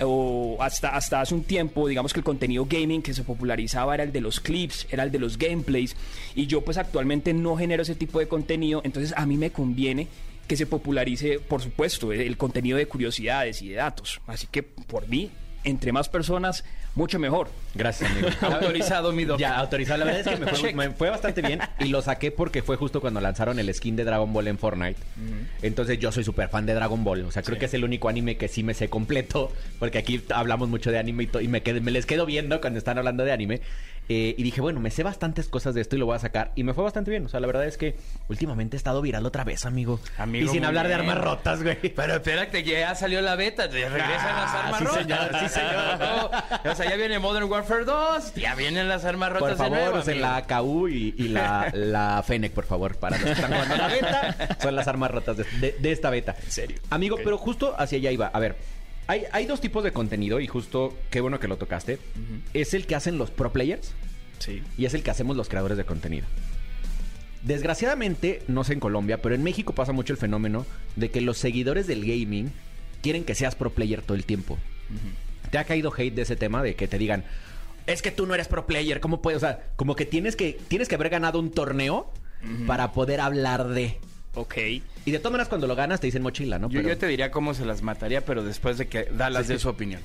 [0.00, 4.04] o hasta, hasta hace un tiempo, digamos que el contenido gaming que se popularizaba era
[4.04, 5.96] el de los clips, era el de los gameplays,
[6.34, 10.08] y yo pues actualmente no genero ese tipo de contenido, entonces a mí me conviene
[10.48, 15.08] que se popularice, por supuesto, el, contenido de curiosidades y de datos, así que por
[15.08, 15.30] mí,
[15.64, 17.48] entre más personas, mucho mejor.
[17.74, 18.28] Gracias, amigo.
[18.40, 19.38] Autorizado, mi doc.
[19.38, 19.98] Ya, autorizado.
[19.98, 22.76] La verdad es que me fue, me fue bastante bien y lo saqué porque fue
[22.76, 25.00] justo cuando lanzaron el skin de Dragon Ball en Fortnite.
[25.62, 27.24] Entonces yo soy súper fan de Dragon Ball.
[27.24, 30.22] O sea, creo que es el único anime que sí me sé completo porque aquí
[30.34, 33.32] hablamos mucho de anime y, y me, me les quedo viendo cuando están hablando de
[33.32, 33.60] anime.
[34.08, 36.52] Eh, y dije, bueno, me sé bastantes cosas de esto y lo voy a sacar.
[36.56, 37.24] Y me fue bastante bien.
[37.24, 37.96] O sea, la verdad es que
[38.28, 39.98] últimamente he estado viral otra vez, amigo.
[40.18, 41.76] Amigo, y sin hablar de armas rotas, güey.
[41.94, 45.02] Pero espérate, ya salió la beta, regresan las Ah, armas sí, rotas.
[45.02, 46.30] señor, sí, señor.
[46.72, 49.78] o sea, ya viene Modern Warfare 2, ya vienen las armas rotas Por de favor,
[49.78, 50.26] nuevo, usen amigo.
[50.26, 53.88] la AKU y, y la, la Fennec, por favor, para los que están jugando la
[53.88, 54.58] beta.
[54.60, 56.36] Son las armas rotas de, de- de esta beta.
[56.44, 56.78] En serio.
[56.90, 58.26] Amigo, pero justo hacia allá iba.
[58.26, 58.56] A ver,
[59.06, 61.98] Hay, hay dos tipos de contenido y justo qué bueno que lo tocaste.
[62.54, 63.92] Es el que hacen los pro players
[64.38, 64.62] Sí.
[64.76, 66.26] y es el que hacemos los creadores de contenido.
[67.42, 70.64] Desgraciadamente, no sé en Colombia, pero en México pasa mucho el fenómeno
[70.96, 72.50] de que los seguidores del gaming
[73.02, 74.58] quieren que seas pro player todo el tiempo.
[75.50, 77.24] ¿Te ha caído hate de ese tema de que te digan,
[77.86, 79.36] es que tú no eres pro player, ¿cómo puedes?
[79.36, 82.10] O sea, como que tienes que, tienes que haber ganado un torneo
[82.66, 83.98] para poder hablar de...
[84.34, 84.56] Ok.
[85.06, 86.68] Y de todas maneras, cuando lo ganas, te dicen mochila, ¿no?
[86.68, 89.58] Yo, Pero- yo te diría cómo se las mataría, pero después de que Dallas dé
[89.58, 90.00] su opinión.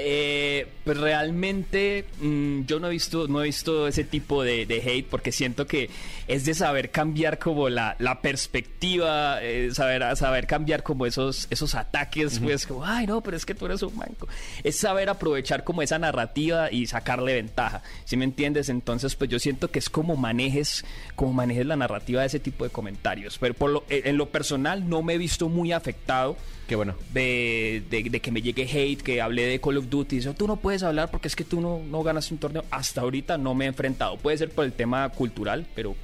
[0.00, 4.76] Eh, pues realmente mm, yo no he visto no he visto ese tipo de, de
[4.80, 5.90] hate porque siento que
[6.28, 11.74] es de saber cambiar como la, la perspectiva eh, saber saber cambiar como esos esos
[11.74, 14.28] ataques pues como ay no pero es que tú eres un manco
[14.64, 18.68] es saber aprovechar como esa narrativa y sacarle ventaja ¿sí me entiendes?
[18.68, 20.84] entonces pues yo siento que es como manejes
[21.16, 23.38] como manejes la narrativa de ese tipo de comentarios.
[23.38, 26.36] Pero por lo- eh, en lo personal no me he visto muy afectado
[26.68, 26.94] Qué bueno.
[27.12, 30.46] de, de- de que me llegue hate, que hablé de Call of Duty, dice, tú
[30.46, 32.64] no puedes hablar porque es que tú no, no ganas un torneo.
[32.70, 34.16] Hasta ahorita no me he enfrentado.
[34.18, 35.96] Puede ser por el tema cultural, pero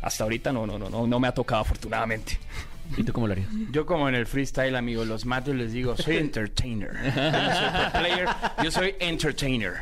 [0.00, 2.38] hasta ahorita no, no, no, no, no me ha tocado afortunadamente.
[2.96, 3.48] ¿Y tú cómo lo harías?
[3.70, 6.90] Yo como en el freestyle, amigo, los mato y les digo, soy entertainer.
[6.92, 8.28] Yo no soy pro player,
[8.64, 9.72] yo soy entertainer.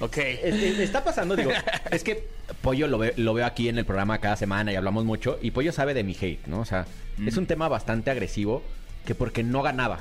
[0.00, 0.16] ¿Ok?
[0.16, 1.50] Es- es- está pasando, digo,
[1.92, 2.26] es que
[2.62, 5.50] Pollo lo, ve- lo veo aquí en el programa cada semana y hablamos mucho, y
[5.52, 6.60] Pollo sabe de mi hate, ¿no?
[6.60, 6.86] O sea,
[7.24, 8.62] es un tema bastante agresivo
[9.06, 10.00] que porque no ganaba.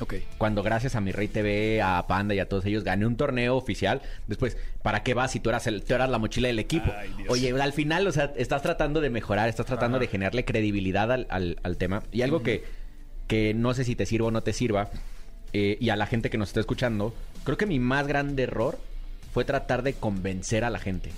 [0.00, 0.14] Ok.
[0.38, 3.54] Cuando gracias a mi Rey TV, a Panda y a todos ellos gané un torneo
[3.56, 6.90] oficial, después, ¿para qué vas si tú eras, el, tú eras la mochila del equipo?
[6.96, 7.10] Ay.
[7.28, 11.26] Oye, al final, o sea, estás tratando de mejorar, estás tratando de generarle credibilidad al,
[11.28, 12.02] al- al tema.
[12.12, 12.64] Y algo que,
[13.26, 14.88] que no sé si te sirva o no te sirva,
[15.52, 17.14] eh, y a la gente que nos está escuchando,
[17.44, 18.78] creo que mi más grande error
[19.34, 21.10] fue tratar de convencer a la gente.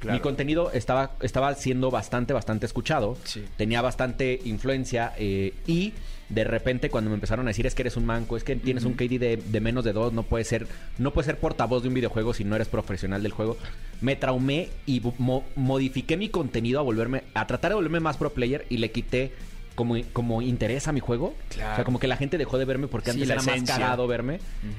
[0.00, 0.14] Claro.
[0.16, 3.16] Mi contenido estaba, estaba siendo bastante, bastante escuchado.
[3.24, 3.44] Sí.
[3.56, 5.12] Tenía bastante influencia.
[5.18, 5.92] eh, y
[6.30, 8.84] de repente cuando me empezaron a decir es que eres un manco, es que tienes
[8.84, 10.66] un KD de, de menos de dos, no puedes ser,
[10.98, 13.56] no puedes ser portavoz de un videojuego si no eres profesional del juego.
[14.00, 18.32] Me traumé y mo- modifiqué mi contenido a volverme, a tratar de volverme más pro
[18.32, 19.32] player y le quité
[19.74, 21.34] como, como interés a mi juego.
[21.48, 21.72] Claro.
[21.72, 24.06] O sea, como que la gente dejó de verme porque Sí, antes era más cagado
[24.06, 24.38] verme.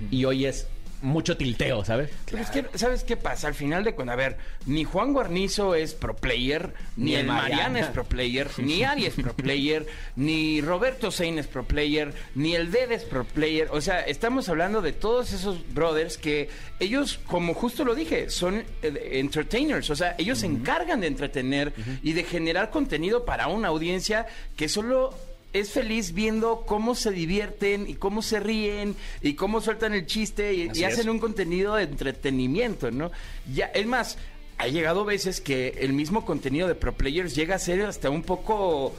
[0.09, 0.67] Y hoy es
[1.01, 2.09] mucho tilteo, ¿sabes?
[2.25, 3.47] Pero es que, ¿sabes qué pasa?
[3.47, 7.27] Al final de cuando, a ver, ni Juan Guarnizo es pro player, ni, Ni el
[7.27, 7.79] Mariana Mariana.
[7.79, 9.85] es pro player, ni Ari es pro player,
[10.15, 13.69] ni Roberto Sein es pro player, ni el Ded es pro player.
[13.71, 18.63] O sea, estamos hablando de todos esos brothers que ellos, como justo lo dije, son
[18.81, 19.89] eh, entertainers.
[19.89, 24.69] O sea, ellos se encargan de entretener y de generar contenido para una audiencia que
[24.69, 25.13] solo
[25.53, 30.53] es feliz viendo cómo se divierten y cómo se ríen y cómo sueltan el chiste
[30.53, 30.83] y, es.
[30.83, 33.11] hacen un contenido de entretenimiento, ¿no?
[33.53, 34.17] Ya, es más,
[34.57, 38.23] ha llegado veces que el mismo contenido de Pro Players llega a ser hasta un
[38.23, 38.93] poco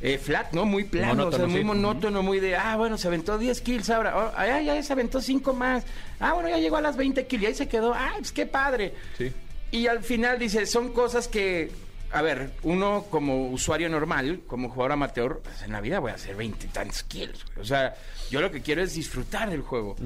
[0.00, 0.64] eh, flat, ¿no?
[0.64, 1.64] Muy plano, Monótono, o sea, muy sí.
[1.64, 5.20] monótono, muy de, ah, bueno, se aventó 10 kills ahora, oh, ah, ya se aventó
[5.20, 5.84] 5 más,
[6.20, 8.46] ah, bueno, ya llegó a las 20 kills y ahí se quedó, ah, pues qué
[8.46, 8.94] padre.
[9.18, 9.32] Sí.
[9.70, 11.70] Y al final dice, son cosas que,
[12.14, 16.14] a ver, uno como usuario normal, como jugador amateur, pues en la vida voy a
[16.14, 17.44] hacer 20 y tantos kills.
[17.46, 17.58] güey.
[17.60, 17.96] O sea,
[18.30, 19.96] yo lo que quiero es disfrutar del juego.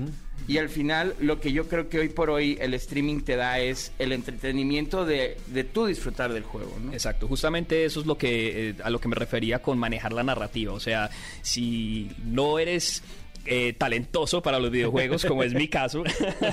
[0.47, 3.59] Y al final, lo que yo creo que hoy por hoy el streaming te da
[3.59, 6.95] es el entretenimiento de, de tú disfrutar del juego, ¿no?
[6.95, 10.23] Exacto, justamente eso es lo que eh, a lo que me refería con manejar la
[10.23, 10.73] narrativa.
[10.73, 11.11] O sea,
[11.43, 13.03] si no eres
[13.47, 16.05] eh, talentoso para los videojuegos, como es mi caso,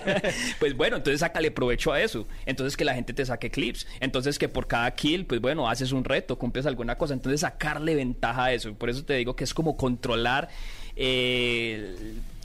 [0.59, 2.27] pues bueno, entonces sácale provecho a eso.
[2.45, 3.87] Entonces que la gente te saque clips.
[3.99, 7.13] Entonces que por cada kill, pues bueno, haces un reto, cumples alguna cosa.
[7.13, 8.73] Entonces sacarle ventaja a eso.
[8.73, 10.49] Por eso te digo que es como controlar.
[10.95, 11.95] eh,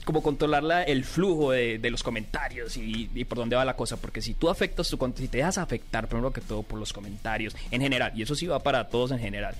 [0.03, 3.97] como controlar la- el flujo de, los comentarios y, y por dónde va la cosa,
[3.97, 6.91] porque si tú afectas tu contenido, si te dejas afectar primero que todo por los
[6.91, 9.53] comentarios en general, y eso sí va para todos en general,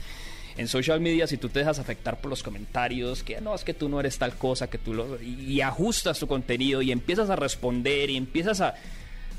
[0.58, 3.74] en social media, si tú te dejas afectar por los comentarios, que no, es que
[3.74, 5.22] tú no eres tal cosa, que tú lo...
[5.22, 8.76] Y, y ajustas tu contenido y empiezas a responder y empiezas a...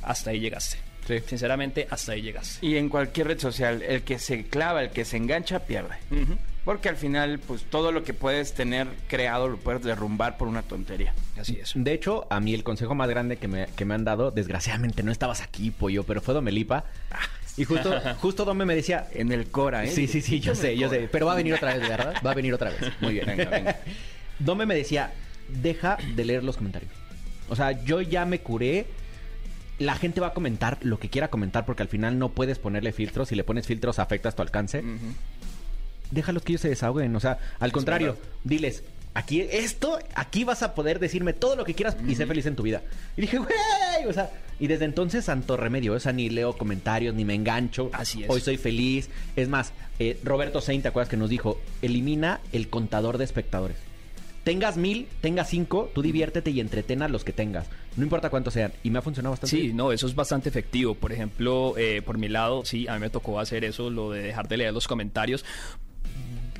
[0.02, 0.78] Hasta ahí llegaste.
[1.06, 1.18] Sí.
[1.26, 2.64] Sinceramente, hasta ahí llegaste.
[2.64, 5.96] Y en cualquier red social, el que se clava, el que se engancha, pierde.
[6.64, 10.62] Porque al final, pues todo lo que puedes tener creado lo puedes derrumbar por una
[10.62, 11.12] tontería.
[11.36, 11.72] Así es.
[11.74, 15.02] De hecho, a mí el consejo más grande que me, que me han dado, desgraciadamente
[15.02, 16.84] no estabas aquí, pollo, pero fue Domelipa.
[17.56, 19.88] Y justo, justo Dome me decía, En el Cora, ¿eh?
[19.88, 21.08] Sí, sí, sí, yo sé, yo sé.
[21.10, 22.14] Pero va a venir otra vez, ¿verdad?
[22.24, 22.80] Va a venir otra vez.
[23.00, 23.26] Muy bien.
[23.26, 23.76] Venga, venga.
[24.38, 25.12] Dome me decía,
[25.48, 26.90] deja de leer los comentarios.
[27.48, 28.86] O sea, yo ya me curé.
[29.78, 32.92] La gente va a comentar lo que quiera comentar porque al final no puedes ponerle
[32.92, 33.28] filtros.
[33.28, 34.82] Si le pones filtros afectas tu alcance.
[36.10, 37.14] Déjalos que ellos se desahoguen.
[37.16, 41.74] O sea, al contrario, diles, aquí esto, aquí vas a poder decirme todo lo que
[41.74, 42.82] quieras y ser feliz en tu vida.
[43.16, 47.14] Y dije, güey, o sea, y desde entonces santo remedio, o sea, ni leo comentarios,
[47.14, 47.90] ni me engancho.
[47.92, 48.30] Así es.
[48.30, 49.10] Hoy soy feliz.
[49.36, 53.76] Es más, eh, Roberto Saint, ¿te acuerdas que nos dijo, elimina el contador de espectadores?
[54.44, 57.66] tengas mil, tengas cinco, tú diviértete y entretena a los que tengas.
[57.96, 58.72] No importa cuántos sean.
[58.82, 59.56] Y me ha funcionado bastante.
[59.56, 59.76] Sí, bien.
[59.76, 60.94] no, eso es bastante efectivo.
[60.94, 64.22] Por ejemplo, eh, por mi lado, sí, a mí me tocó hacer eso, lo de
[64.22, 65.44] dejar de leer los comentarios.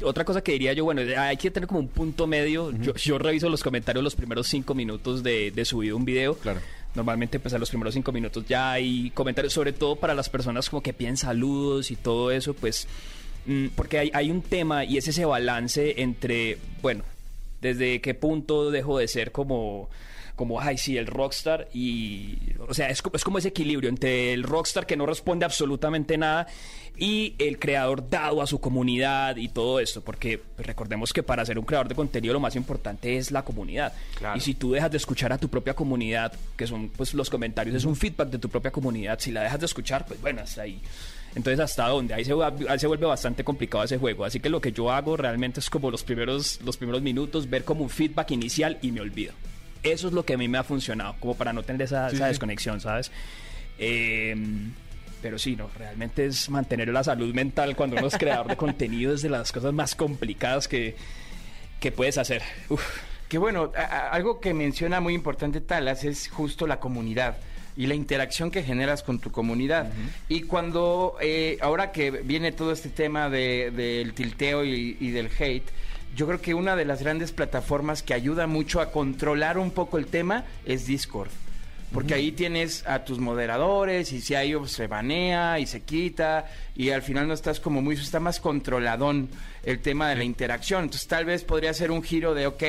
[0.05, 2.71] Otra cosa que diría yo, bueno, hay que tener como un punto medio.
[2.73, 6.35] yo, yo reviso los comentarios los primeros cinco minutos de, de subido un video.
[6.37, 6.61] Claro.
[6.95, 10.69] Normalmente, pues a los primeros cinco minutos ya hay comentarios, sobre todo para las personas
[10.69, 12.87] como que piden saludos y todo eso, pues,
[13.47, 17.05] mm, porque hay, hay un tema y es ese balance entre, bueno,
[17.63, 19.89] desde qué punto dejo de ser como
[20.37, 24.43] como, ay, sí, el rockstar y, o sea, es, es como ese equilibrio entre el
[24.43, 26.47] rockstar que no responde absolutamente nada
[26.97, 31.45] y el creador dado a su comunidad y todo esto, porque pues, recordemos que para
[31.45, 33.93] ser un creador de contenido lo más importante es la comunidad.
[34.19, 34.37] Claro.
[34.37, 37.75] Y si tú dejas de escuchar a tu propia comunidad, que son pues los comentarios,
[37.75, 40.63] es un feedback de tu propia comunidad, si la dejas de escuchar, pues bueno, hasta
[40.63, 40.81] ahí.
[41.35, 42.13] Entonces, ¿hasta dónde?
[42.13, 42.35] Ahí se,
[42.69, 44.27] ahí se vuelve bastante complicado ese juego.
[44.27, 47.65] Así que lo que yo hago realmente es como los primeros, los primeros minutos, ver
[47.65, 49.33] como un feedback inicial y me olvido.
[49.83, 52.27] Eso es lo que a mí me ha funcionado, como para no tener esa, esa
[52.27, 53.11] desconexión, ¿sabes?
[53.79, 54.37] Eh,
[55.23, 59.15] pero sí, no, realmente es mantener la salud mental cuando uno es creador de contenido
[59.15, 60.97] es de las cosas más complicadas que,
[61.81, 62.43] que puedes hacer.
[62.69, 62.83] Uf.
[63.29, 67.37] Que bueno, a- a- algo que menciona muy importante Talas es justo la comunidad
[67.75, 69.91] y la interacción que generas con tu comunidad.
[70.29, 75.31] Y cuando, eh, ahora que viene todo este tema de- del tilteo y, y del
[75.39, 75.65] hate,
[76.15, 79.97] yo creo que una de las grandes plataformas que ayuda mucho a controlar un poco
[79.97, 81.31] el tema es Discord.
[81.93, 86.91] Porque ahí tienes a tus moderadores y si hay se banea y se quita y
[86.91, 89.29] al final no estás como muy está más controladón
[89.65, 90.85] el tema de la interacción.
[90.85, 92.63] Entonces tal vez podría ser un giro de ok,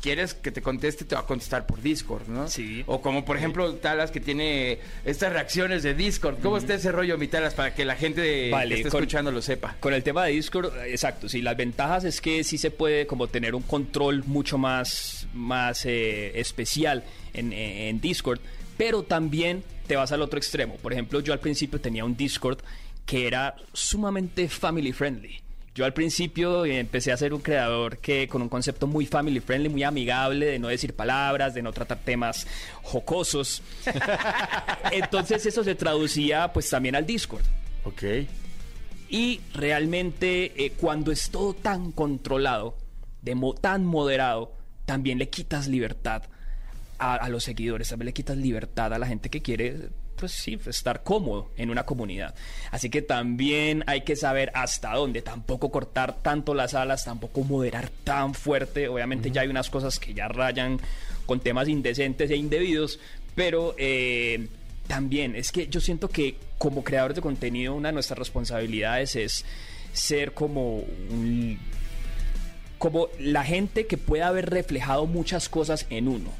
[0.00, 2.48] quieres que te conteste, te va a contestar por Discord, ¿no?
[2.48, 2.82] Sí.
[2.86, 6.38] O como por ejemplo Talas que tiene estas reacciones de Discord.
[6.42, 9.30] ¿Cómo está ese rollo, mi Talas, para que la gente Vale, que esté con- escuchando
[9.30, 9.76] lo sepa?
[9.80, 13.26] Con el tema de Discord, exacto, sí, las ventajas es que sí se puede como
[13.26, 17.04] tener un control mucho más, más eh, especial
[17.34, 18.40] en Discord,
[18.80, 20.76] pero también te vas al otro extremo.
[20.76, 22.60] Por ejemplo, yo al principio tenía un Discord
[23.04, 25.38] que era sumamente family friendly.
[25.74, 29.40] Yo al principio eh, empecé a ser un creador que con un concepto muy family
[29.40, 32.46] friendly, muy amigable, de no decir palabras, de no tratar temas
[32.82, 33.62] jocosos.
[34.92, 37.44] Entonces eso se traducía pues también al Discord.
[37.84, 38.02] Ok.
[39.10, 42.76] Y realmente eh, cuando es todo tan controlado,
[43.22, 44.52] de mo- tan moderado,
[44.86, 46.22] también le quitas libertad
[47.00, 50.58] a, a los seguidores, también le quitas libertad a la gente que quiere, pues sí,
[50.66, 52.34] estar cómodo en una comunidad.
[52.70, 57.90] Así que también hay que saber hasta dónde, tampoco cortar tanto las alas, tampoco moderar
[58.04, 58.88] tan fuerte.
[58.88, 60.78] Obviamente ya hay unas cosas que ya rayan
[61.26, 63.00] con temas indecentes e indebidos,
[63.34, 64.48] pero eh,
[64.86, 69.44] también es que yo siento que como creadores de contenido una de nuestras responsabilidades es
[69.92, 71.58] ser como un
[72.78, 76.32] como la gente que pueda haber reflejado muchas cosas en uno.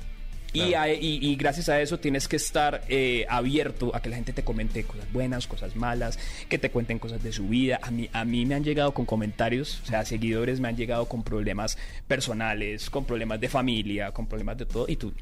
[0.53, 4.17] Y, a- y- y gracias a eso tienes que estar eh, abierto a que la
[4.17, 7.79] gente te comente cosas buenas, cosas malas, que te cuenten cosas de su vida.
[7.83, 11.07] A mí, a mí me han llegado con comentarios, o sea, seguidores me han llegado
[11.07, 14.87] con problemas personales, con problemas de familia, con problemas de todo.
[14.89, 15.13] Y tú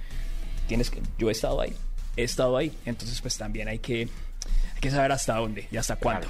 [0.67, 1.73] tienes que, yo he estado ahí,
[2.17, 2.73] he estado ahí.
[2.87, 6.27] Entonces, pues también hay que, hay que saber hasta dónde y hasta cuándo.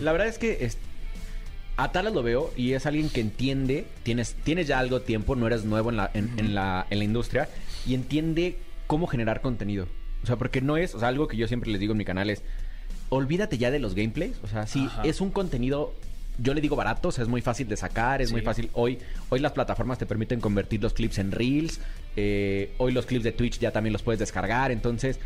[0.00, 0.76] La verdad es que es-
[1.78, 5.46] a Talas lo veo y es alguien que entiende, tienes, tienes ya algo tiempo, no
[5.46, 7.48] eres nuevo en la, en, en la, en la industria
[7.86, 9.86] y entiende cómo generar contenido.
[10.22, 12.04] O sea, porque no es, o sea, algo que yo siempre les digo en mi
[12.04, 12.42] canal es,
[13.08, 14.36] olvídate ya de los gameplays.
[14.42, 15.02] O sea, sí, Ajá.
[15.04, 15.94] es un contenido,
[16.38, 18.34] yo le digo barato, o sea, es muy fácil de sacar, es Sí.
[18.34, 18.70] muy fácil.
[18.74, 18.98] Hoy,
[19.30, 21.80] hoy las plataformas te permiten convertir los clips en reels,
[22.16, 25.18] eh, hoy los clips de Twitch ya también los puedes descargar, entonces...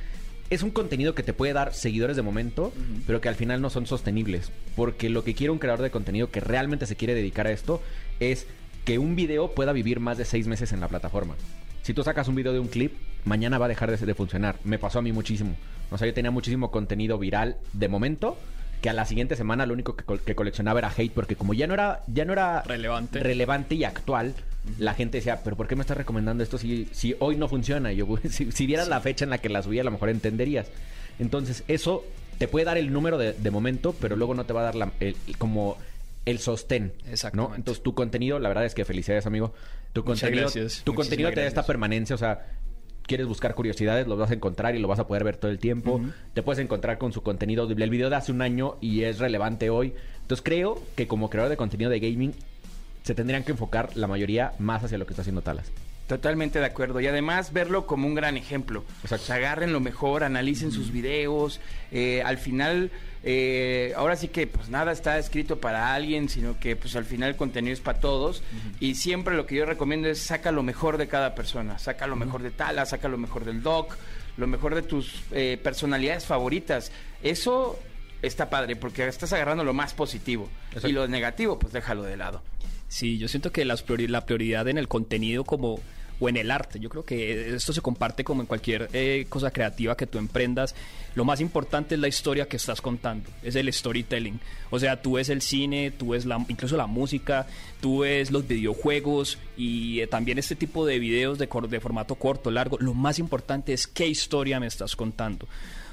[0.50, 2.70] Es un contenido que te puede dar seguidores de momento,
[3.06, 4.52] pero que al final no son sostenibles.
[4.76, 7.80] Porque lo que quiere un creador de contenido que realmente se quiere dedicar a esto
[8.20, 8.46] es
[8.84, 11.34] que un video pueda vivir más de seis meses en la plataforma.
[11.84, 12.94] Si tú sacas un video de un clip,
[13.24, 14.56] mañana va a dejar de, de funcionar.
[14.64, 15.54] Me pasó a mí muchísimo.
[15.90, 18.36] O sea, yo tenía muchísimo contenido viral de momento
[18.80, 21.54] que a la siguiente semana lo único que, col- que coleccionaba era hate porque como
[21.54, 23.18] ya no era ya no era Relevante.
[23.20, 24.34] relevante y actual
[24.78, 27.92] la gente decía pero por qué me estás recomendando esto si, si hoy no funciona
[27.92, 29.90] y yo "Güey, si, si vieras la fecha en la que la subí a lo
[29.90, 30.66] mejor entenderías
[31.18, 32.04] entonces eso
[32.36, 34.74] te puede dar el número de, de momento pero luego no te va a dar
[34.74, 35.78] la, el- como
[36.26, 37.10] el sostén ¿no?
[37.12, 37.56] Exactamente.
[37.56, 39.54] entonces tu contenido la verdad es que felicidades amigo
[39.94, 40.83] tu Muchas contenido gracias.
[40.85, 42.46] tu contenido te da esta permanencia o sea
[43.07, 45.59] quieres buscar curiosidades, lo vas a encontrar y lo vas a poder ver todo el
[45.59, 46.00] tiempo.
[46.33, 47.68] Te puedes encontrar con su contenido.
[47.68, 49.94] El video de hace un año y es relevante hoy.
[50.22, 52.35] Entonces creo que como creador de contenido de gaming
[53.02, 55.70] se tendrían que enfocar la mayoría más hacia lo que está haciendo Talas.
[56.06, 57.00] Totalmente de acuerdo.
[57.00, 58.84] Y además verlo como un gran ejemplo.
[59.02, 61.60] O sea, agarren lo mejor, analicen sus videos.
[61.92, 62.90] eh, al final,
[63.22, 67.30] eh, ahora sí que pues nada está escrito para alguien, sino que pues al final
[67.30, 68.42] el contenido es para todos.
[68.80, 71.78] Y siempre lo que yo recomiendo es saca lo mejor de cada persona.
[71.78, 73.96] Saca lo mejor de Tala, saca lo mejor del Doc,
[74.36, 76.92] lo mejor de tus eh, personalidades favoritas.
[77.22, 77.78] Eso
[78.20, 80.50] está padre porque estás agarrando lo más positivo.
[80.82, 82.42] Y lo negativo, pues déjalo de lado.
[82.94, 85.80] Sí, yo siento que las priori- la prioridad en el contenido como
[86.20, 89.50] o en el arte, yo creo que esto se comparte como en cualquier eh, cosa
[89.50, 90.76] creativa que tú emprendas.
[91.16, 94.38] Lo más importante es la historia que estás contando, es el storytelling.
[94.70, 97.48] O sea, tú ves el cine, tú ves la, incluso la música,
[97.80, 102.52] tú ves los videojuegos y eh, también este tipo de videos de, de formato corto,
[102.52, 102.78] largo.
[102.78, 105.48] Lo más importante es qué historia me estás contando.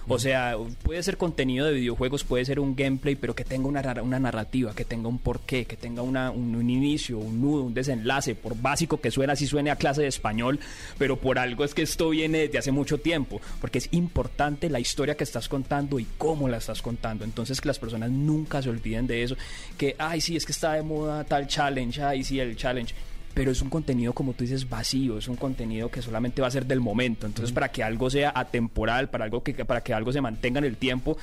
[0.07, 3.81] O sea, puede ser contenido de videojuegos, puede ser un gameplay, pero que tenga una,
[4.01, 7.73] una narrativa, que tenga un porqué, que tenga una- un, un inicio, un nudo, un
[7.73, 10.59] desenlace, por básico que suena, así suene a clase de español,
[10.97, 14.79] pero por algo es que esto viene desde hace mucho tiempo, porque es importante la
[14.79, 17.23] historia que estás contando y cómo la estás contando.
[17.23, 19.35] Entonces que las personas nunca se olviden de eso,
[19.77, 22.93] que, ay, sí, es que está de moda tal challenge, ay, sí, el challenge
[23.33, 26.51] pero es un contenido, como tú dices, vacío, es un contenido que solamente va a
[26.51, 27.25] ser del momento.
[27.25, 30.65] Entonces, para que algo sea atemporal, para, algo que, para que algo se mantenga en
[30.65, 31.17] el tiempo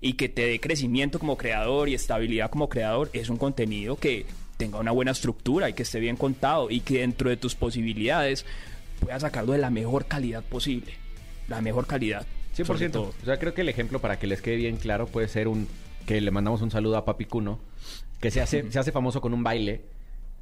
[0.00, 4.26] y que te dé crecimiento como creador y estabilidad como creador, es un contenido que
[4.56, 8.44] tenga una buena estructura y que esté bien contado y que dentro de tus posibilidades
[9.00, 10.92] puedas sacarlo de la mejor calidad posible.
[11.48, 12.26] La mejor calidad.
[12.52, 12.90] sobre 100%.
[12.90, 13.14] todo.
[13.22, 15.66] O sea, creo que el ejemplo para que les quede bien claro puede ser un
[16.06, 17.58] que le mandamos un saludo a Papi Cuno,
[18.20, 19.80] que se hace, se hace famoso con un baile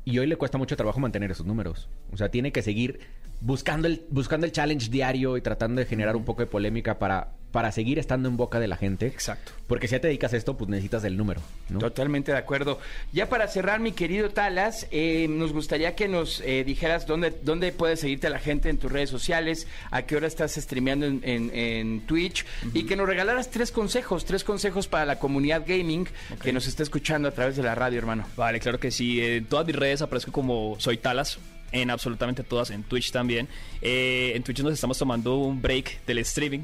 [0.05, 1.89] y hoy le cuesta mucho trabajo mantener esos números.
[2.13, 3.01] O sea, tiene que seguir
[3.43, 7.29] buscando el, buscando el challenge diario y tratando de generar un poco de polémica para,
[7.51, 9.07] para seguir estando en boca de la gente.
[9.07, 9.53] Exacto.
[9.67, 11.79] Porque si ya te dedicas a esto, pues necesitas el número, ¿no?
[11.79, 12.79] Totalmente de acuerdo.
[13.13, 17.73] Ya para cerrar, mi querido Talas, eh, nos gustaría que nos eh, dijeras dónde, dónde
[17.73, 21.51] puede seguirte la gente en tus redes sociales, a qué hora estás streameando en, en-
[21.55, 26.07] en Twitch y que nos regalaras tres consejos, tres consejos para la comunidad gaming
[26.43, 28.25] que nos está escuchando a través de la radio, hermano.
[28.37, 29.21] Vale, claro que sí.
[29.23, 31.39] En todas mis redes aparezco como Soy Talas.
[31.73, 33.49] En absolutamente todas, en Twitch también.
[33.81, 36.61] Eh, en Twitch nos estamos tomando un break del streaming.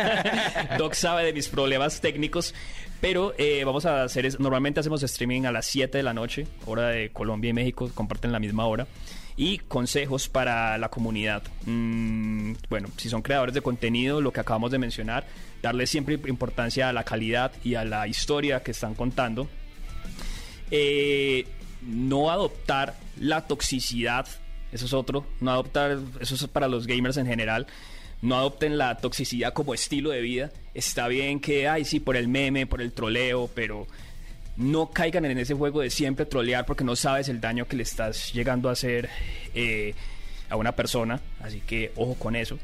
[0.78, 2.54] Doc sabe de mis problemas técnicos.
[3.00, 6.46] Pero eh, vamos a hacer, es- normalmente hacemos streaming a las 7 de la noche,
[6.64, 8.86] hora de Colombia y México, comparten la misma hora.
[9.36, 11.42] Y consejos para la comunidad.
[11.66, 15.26] Mm, bueno, si son creadores de contenido, lo que acabamos de mencionar,
[15.60, 19.46] darle siempre importancia a la calidad y a la historia que están contando
[20.70, 21.44] eh,
[21.82, 24.26] no adoptar la toxicidad,
[24.72, 27.66] eso es otro, no adoptar, eso es para los gamers en general,
[28.22, 30.50] no adopten la toxicidad como estilo de vida.
[30.74, 33.86] Está bien que, ay, sí, por el meme, por el troleo, pero
[34.56, 37.82] no caigan en ese juego de siempre trolear porque no sabes el daño que le
[37.82, 39.10] estás llegando a hacer
[39.54, 39.94] eh,
[40.48, 42.58] a una persona, así que ojo con eso.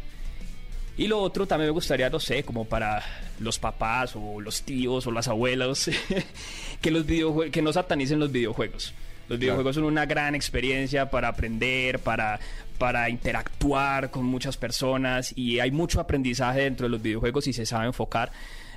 [0.97, 3.03] Y lo otro también me gustaría, no sé, como para
[3.41, 5.91] los papás o los tíos o las abuelas,
[6.81, 7.05] que los
[7.51, 8.95] que no satanicen los videojuegos.
[9.29, 12.39] Los videojuegos son una gran experiencia para aprender, para,
[12.79, 17.65] para interactuar con muchas personas y hay mucho aprendizaje dentro de los videojuegos y se
[17.65, 18.31] sabe enfocar.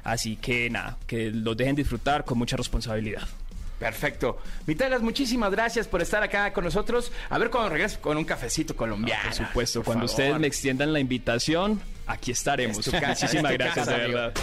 [0.04, 3.28] Así que nada, que los dejen disfrutar con mucha responsabilidad.
[3.80, 4.38] Perfecto.
[4.66, 7.12] Vitalas, muchísimas gracias por estar acá con nosotros.
[7.30, 9.24] A ver cuando regreses con un cafecito colombiano.
[9.24, 10.22] Por supuesto, por cuando favor.
[10.22, 12.80] ustedes me extiendan la invitación, aquí estaremos.
[12.80, 14.34] Es tu casa, Muchísimas gracias, casa, de verdad.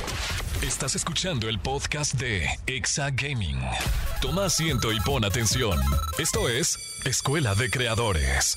[0.63, 3.59] Estás escuchando el podcast de Exa Gaming.
[4.21, 5.81] Toma asiento y pon atención.
[6.19, 8.57] Esto es Escuela de Creadores.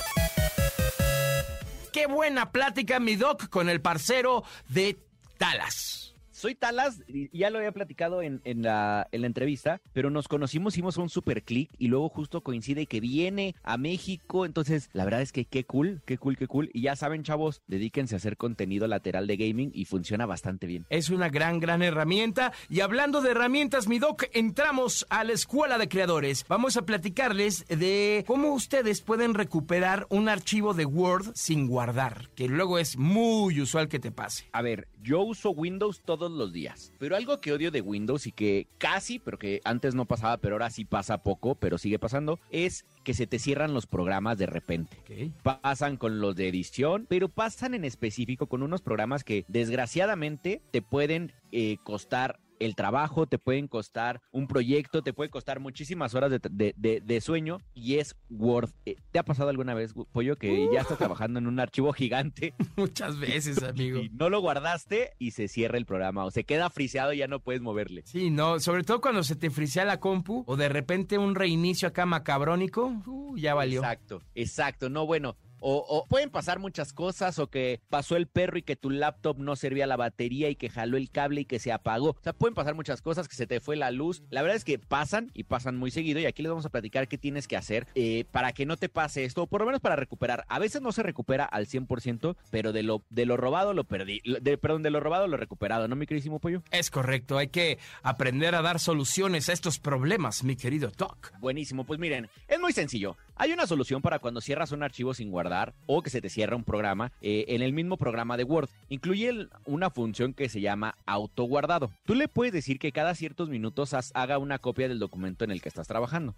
[1.91, 4.99] Qué buena plática, mi doc, con el parcero de
[5.37, 6.14] Talas.
[6.45, 10.27] Soy Talas, y ya lo había platicado en, en la, en la entrevista, pero nos
[10.27, 14.45] conocimos, hicimos un super click y luego justo coincide que viene a México.
[14.45, 16.69] Entonces, la verdad es que qué cool, qué cool, qué cool.
[16.71, 20.85] Y ya saben, chavos, dedíquense a hacer contenido lateral de gaming y funciona bastante bien.
[20.91, 22.53] Es una gran, gran herramienta.
[22.69, 26.45] Y hablando de herramientas, mi doc, entramos a la escuela de creadores.
[26.47, 32.47] Vamos a platicarles de cómo ustedes pueden recuperar un archivo de Word sin guardar, que
[32.47, 34.47] luego es muy usual que te pase.
[34.51, 38.31] A ver, yo uso Windows todos los días, pero algo que odio de Windows y
[38.31, 42.39] que casi, pero que antes no pasaba, pero ahora sí pasa poco, pero sigue pasando,
[42.51, 44.97] es que se te cierran los programas de repente.
[45.43, 50.81] Pasan con los de edición, pero pasan en específico con unos programas que desgraciadamente te
[50.81, 56.31] pueden eh, costar el trabajo, te pueden costar un proyecto, te puede costar muchísimas horas
[56.31, 58.69] de, de- de- de sueño y es Word.
[58.85, 62.53] Eh, ¿Te ha pasado alguna vez, Pollo, que ya estás trabajando en un archivo gigante
[62.75, 63.99] Muchas veces, amigo.
[63.99, 67.27] y no lo guardaste y se cierra el programa o se queda friseado y ya
[67.27, 68.03] no puedes moverle?
[68.05, 71.87] Sí, no, sobre todo cuando se te frisea la compu o de repente un reinicio
[71.87, 73.81] acá macabrónico, uh, ya valió.
[73.81, 74.89] Exacto, exacto.
[74.89, 75.35] No, bueno,
[75.67, 79.39] o, o pueden pasar muchas cosas, o que pasó el perro y que tu laptop
[79.39, 82.11] no servía la batería y que jaló el cable y que se apagó.
[82.11, 84.21] O sea, pueden pasar muchas cosas, que se te fue la luz.
[84.29, 87.07] La verdad es que pasan y pasan muy seguido y aquí les vamos a platicar
[87.07, 89.81] qué tienes que hacer eh, para que no te pase esto, o por lo menos
[89.81, 90.45] para recuperar.
[90.49, 94.21] A veces no se recupera al 100%, pero de lo, de lo robado lo perdí.
[94.23, 96.61] De, perdón, de lo robado lo recuperado, ¿no, mi queridísimo pollo?
[96.69, 101.33] Es correcto, hay que aprender a dar soluciones a estos problemas, mi querido Doc.
[101.39, 103.17] Buenísimo, pues miren, es muy sencillo.
[103.37, 106.55] Hay una solución para cuando cierras un archivo sin guardar o que se te cierra
[106.55, 108.69] un programa eh, en el mismo programa de Word.
[108.87, 111.91] Incluye una función que se llama autoguardado.
[112.05, 115.61] Tú le puedes decir que cada ciertos minutos haga una copia del documento en el
[115.61, 116.33] que estás trabajando.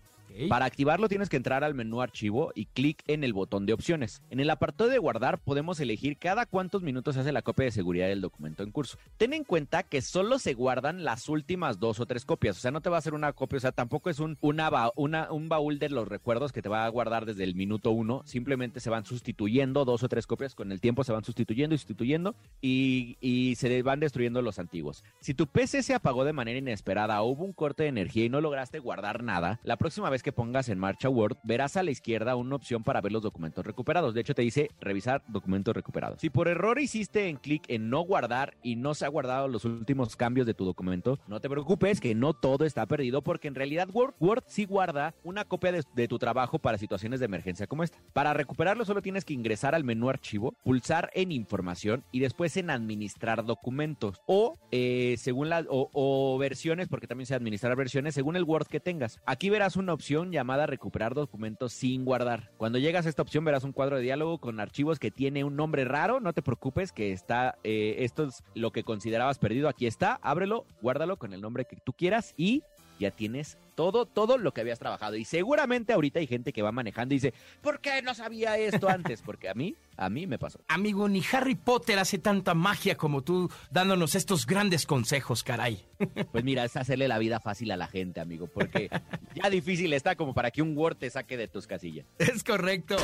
[0.49, 4.21] Para activarlo tienes que entrar al menú archivo y clic en el botón de opciones.
[4.29, 7.71] En el apartado de guardar podemos elegir cada cuántos minutos se hace la copia de
[7.71, 8.97] seguridad del documento en curso.
[9.17, 12.71] Ten en cuenta que solo se guardan las últimas dos o tres copias, o sea,
[12.71, 15.89] no te va a hacer una copia, o sea, tampoco es un, un baúl de
[15.89, 19.85] los recuerdos que te va a guardar desde el minuto uno, simplemente se van sustituyendo
[19.85, 23.81] dos o tres copias, con el tiempo se van sustituyendo y sustituyendo y, y se
[23.81, 25.03] van destruyendo los antiguos.
[25.19, 28.29] Si tu PC se apagó de manera inesperada o hubo un corte de energía y
[28.29, 31.91] no lograste guardar nada, la próxima vez que pongas en marcha Word, verás a la
[31.91, 34.13] izquierda una opción para ver los documentos recuperados.
[34.13, 36.19] De hecho, te dice revisar documentos recuperados.
[36.21, 39.65] Si por error hiciste en clic en no guardar y no se ha guardado los
[39.65, 43.55] últimos cambios de tu documento, no te preocupes que no todo está perdido porque en
[43.55, 47.83] realidad Word, Word sí guarda una copia de, tu trabajo para situaciones de emergencia como
[47.83, 47.99] esta.
[48.13, 52.69] Para recuperarlo solo tienes que ingresar al menú archivo, pulsar en información y después en
[52.69, 58.35] administrar documentos o eh, según la o, o versiones porque también se administrar versiones según
[58.35, 59.19] el Word que tengas.
[59.25, 62.51] Aquí verás una opción llamada recuperar documentos sin guardar.
[62.57, 65.55] Cuando llegas a esta opción verás un cuadro de diálogo con archivos que tiene un
[65.55, 66.19] nombre raro.
[66.19, 69.69] No te preocupes que está, eh, esto es lo que considerabas perdido.
[69.69, 72.63] Aquí está, ábrelo, guárdalo con el nombre que tú quieras y
[72.99, 75.15] ya tienes todo, todo lo que habías trabajado.
[75.17, 78.89] Y seguramente ahorita hay gente que va manejando y dice, ¿por qué no sabía esto
[78.89, 79.21] antes?
[79.21, 80.59] Porque a mí, a mí me pasó.
[80.67, 85.85] Amigo, ni Harry Potter hace tanta magia como tú dándonos estos grandes consejos, caray.
[86.31, 88.89] Pues mira, es hacerle la vida fácil a la gente, amigo, porque
[89.33, 92.05] ya difícil está como para que un Word te saque de tus casillas.
[92.19, 92.97] Es correcto.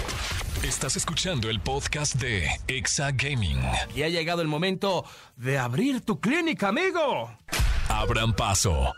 [0.63, 3.59] Estás escuchando el podcast de Exa Gaming.
[3.95, 7.29] Y ha llegado el momento de abrir tu clínica, amigo.
[7.89, 8.93] Abran paso.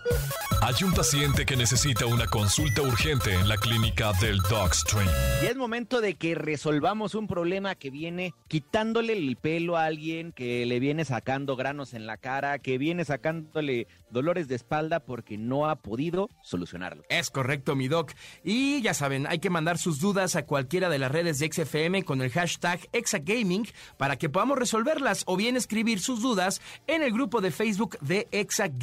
[0.62, 5.08] Hay un paciente que necesita una consulta urgente en la clínica del Dogstream.
[5.44, 10.32] Y es momento de que resolvamos un problema que viene quitándole el pelo a alguien,
[10.32, 15.38] que le viene sacando granos en la cara, que viene sacándole dolores de espalda porque
[15.38, 17.04] no ha podido solucionarlo.
[17.10, 18.14] Es correcto, mi doc.
[18.44, 22.04] Y ya saben, hay que mandar sus dudas a cualquiera de las redes de XFM
[22.04, 23.68] con el hashtag Exagaming
[23.98, 28.28] para que podamos resolverlas o bien escribir sus dudas en el grupo de Facebook de
[28.32, 28.75] Exagaming.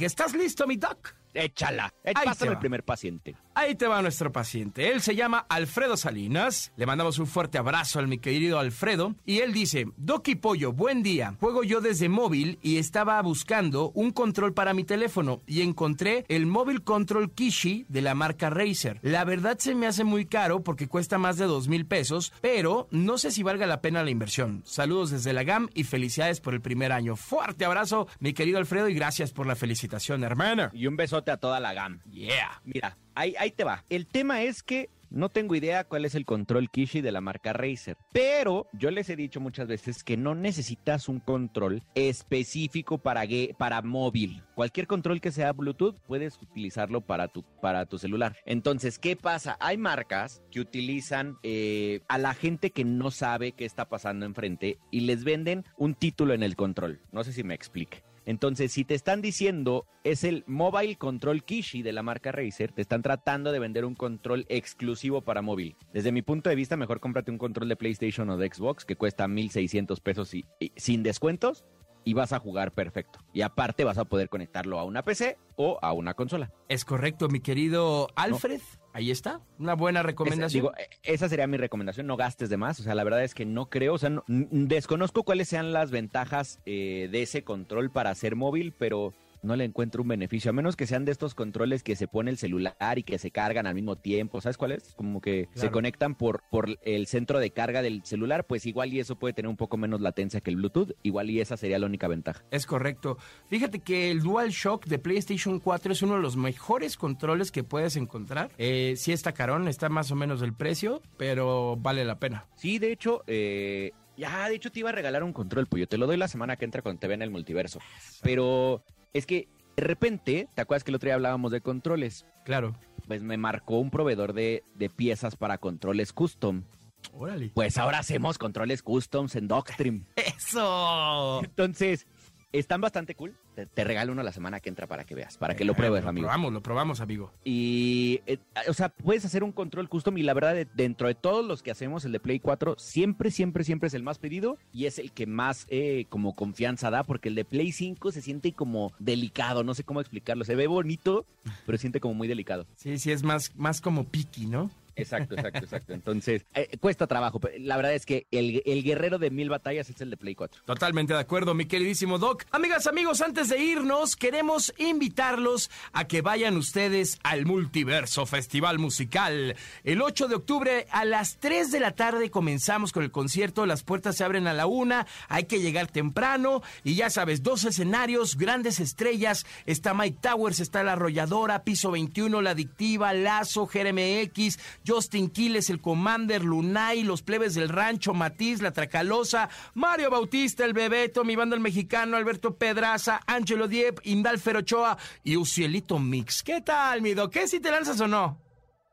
[0.00, 1.17] ¿Estás listo, mi doc?
[1.34, 1.92] Échala.
[2.24, 3.36] Pásame el primer paciente.
[3.54, 4.90] Ahí te va nuestro paciente.
[4.92, 6.72] Él se llama Alfredo Salinas.
[6.76, 9.16] Le mandamos un fuerte abrazo al mi querido Alfredo.
[9.26, 11.34] Y él dice, Doki Pollo, buen día.
[11.40, 16.46] Juego yo desde móvil y estaba buscando un control para mi teléfono y encontré el
[16.46, 19.00] Móvil Control Kishi de la marca Razer.
[19.02, 22.86] La verdad se me hace muy caro porque cuesta más de dos mil pesos, pero
[22.90, 24.62] no sé si valga la pena la inversión.
[24.64, 27.16] Saludos desde la GAM y felicidades por el primer año.
[27.16, 30.70] Fuerte abrazo, mi querido Alfredo, y gracias por la felicitación, hermana.
[30.72, 32.00] Y un besote a toda la GAM.
[32.10, 32.60] Yeah.
[32.64, 33.84] Mira, ahí, ahí te va.
[33.88, 37.52] El tema es que no tengo idea cuál es el control Kishi de la marca
[37.52, 43.22] Razer, pero yo les he dicho muchas veces que no necesitas un control específico para,
[43.56, 44.42] para móvil.
[44.54, 48.36] Cualquier control que sea Bluetooth puedes utilizarlo para tu, para tu celular.
[48.44, 49.56] Entonces, ¿qué pasa?
[49.60, 54.78] Hay marcas que utilizan eh, a la gente que no sabe qué está pasando enfrente
[54.90, 57.00] y les venden un título en el control.
[57.12, 58.02] No sé si me explique.
[58.28, 62.82] Entonces, si te están diciendo es el Mobile Control Kishi de la marca Razer, te
[62.82, 65.76] están tratando de vender un control exclusivo para móvil.
[65.94, 68.96] Desde mi punto de vista, mejor cómprate un control de PlayStation o de Xbox que
[68.96, 70.44] cuesta 1.600 pesos y,
[70.76, 71.64] sin descuentos
[72.08, 73.18] y vas a jugar perfecto.
[73.34, 76.50] Y aparte vas a poder conectarlo a una PC o a una consola.
[76.68, 78.60] Es correcto, mi querido Alfred.
[78.94, 80.62] Ahí está, una buena recomendación.
[80.62, 82.80] digo, eh, esa sería mi recomendación, no gastes de más.
[82.80, 85.90] O sea, la verdad es que no creo, o sea, no- desconozco cuáles sean las
[85.90, 89.12] ventajas eh, de ese control para hacer móvil, pero
[89.42, 92.30] no le encuentro un beneficio, a menos que sean de estos controles que se pone
[92.30, 94.94] el celular y que se cargan al mismo tiempo, ¿sabes cuál es?
[94.94, 99.00] Como que se conectan por, por el centro de carga del celular, pues igual y
[99.00, 101.86] eso puede tener un poco menos latencia que el Bluetooth, igual y esa sería la
[101.86, 102.42] única ventaja.
[102.50, 103.18] Es correcto.
[103.48, 107.96] Fíjate que el DualShock de PlayStation 4 es uno de los mejores controles que puedes
[107.96, 108.50] encontrar.
[108.58, 112.46] Eh, sí está carón, está más o menos el precio, pero vale la pena.
[112.56, 115.88] Sí, de hecho, eh, ya, de hecho te iba a regalar un control, pues yo
[115.88, 117.78] te lo doy la semana que entra cuando te vean el multiverso.
[118.22, 122.26] Pero es que de repente, ¿te acuerdas que el otro día hablábamos de controles?
[122.44, 122.76] Claro.
[123.06, 126.64] Pues me marcó un proveedor de, de piezas para controles custom.
[127.12, 127.52] Órale.
[127.54, 130.04] Pues ahora hacemos controles customs en Docstream.
[130.16, 131.40] ¡Eso!
[131.44, 132.06] Entonces,
[132.52, 133.36] están bastante cool.
[133.58, 136.04] Te, te regalo uno la semana que entra para que veas, para que lo pruebes,
[136.04, 136.26] Lo amigo.
[136.26, 137.32] probamos, lo probamos, amigo.
[137.42, 138.38] Y, eh,
[138.68, 141.64] o sea, puedes hacer un control custom y la verdad, de- dentro de todos los
[141.64, 145.00] que hacemos, el de Play 4, siempre, siempre, siempre es el más pedido y es
[145.00, 148.92] el que más eh, como confianza da, porque el de Play 5 se siente como
[149.00, 150.44] delicado, no sé cómo explicarlo.
[150.44, 151.26] Se ve bonito,
[151.66, 152.64] pero se siente como muy delicado.
[152.76, 154.70] Sí, sí, es más, más como piqui, ¿no?
[154.98, 155.92] Exacto, exacto, exacto.
[155.92, 159.88] Entonces, eh, cuesta trabajo, pero la verdad es que el, el guerrero de mil batallas
[159.90, 160.62] es el de Play 4.
[160.64, 162.44] Totalmente de acuerdo, mi queridísimo Doc.
[162.50, 169.56] Amigas, amigos, antes de irnos, queremos invitarlos a que vayan ustedes al Multiverso Festival Musical.
[169.84, 173.66] El 8 de octubre a las 3 de la tarde comenzamos con el concierto.
[173.66, 175.06] Las puertas se abren a la una.
[175.28, 176.62] Hay que llegar temprano.
[176.84, 179.46] Y ya sabes, dos escenarios, grandes estrellas.
[179.66, 184.58] Está Mike Towers, está La Arrolladora, Piso 21, La Adictiva, Lazo, Jeremy X,
[184.88, 190.72] Justin Quiles, el Commander, Lunay, los plebes del rancho, Matiz, La Tracalosa, Mario Bautista, el
[190.72, 196.42] Bebeto, mi banda el mexicano, Alberto Pedraza, Angelo Diep, Indalfer Ochoa y Ucielito Mix.
[196.42, 197.32] ¿Qué tal, mi doc?
[197.32, 198.40] ¿Qué si te lanzas o no?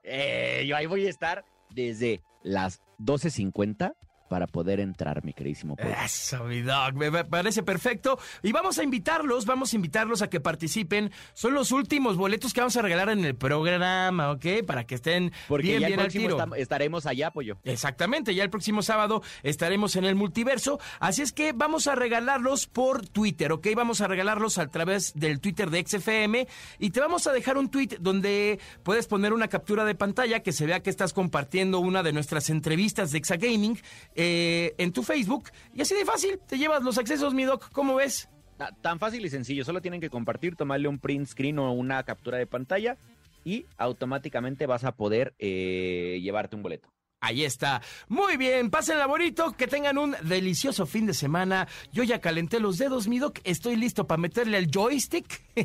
[0.03, 3.95] Eh, yo ahí voy a estar desde las 12.50
[4.27, 5.93] para poder entrar, mi queridísimo Pollo.
[6.03, 8.17] Eso, mi dog, me parece perfecto.
[8.41, 11.11] Y vamos a invitarlos, vamos a invitarlos a que participen.
[11.33, 14.45] Son los últimos boletos que vamos a regalar en el programa, ¿ok?
[14.65, 16.37] Para que estén Porque bien, ya el bien al próximo tiro.
[16.39, 17.57] estam- estaremos allá, Pollo.
[17.63, 22.67] Exactamente, ya el próximo sábado estaremos en el multiverso, así es que vamos a regalarlos
[22.67, 23.67] por Twitter, ¿ok?
[23.75, 26.47] Vamos a regalarlos a través del Twitter de XFM
[26.79, 30.51] y te vamos a dejar un tweet donde puedes poner una captura de pantalla que
[30.51, 33.79] se vea que estás compartiendo una de nuestras entrevistas de Exagaming
[34.15, 37.95] eh, en tu Facebook y así de fácil, te llevas los accesos, mi doc, ¿cómo
[37.95, 38.29] ves?
[38.57, 42.01] Ta- Tan fácil y sencillo, solo tienen que compartir, tomarle un print screen o una
[42.03, 42.97] captura de pantalla
[43.43, 46.89] y automáticamente vas a poder eh, llevarte un boleto.
[47.21, 47.81] Ahí está.
[48.07, 51.67] Muy bien, pásenla bonito, que tengan un delicioso fin de semana.
[51.91, 53.39] Yo ya calenté los dedos, mi doc.
[53.45, 55.63] Estoy listo para meterle al joystick y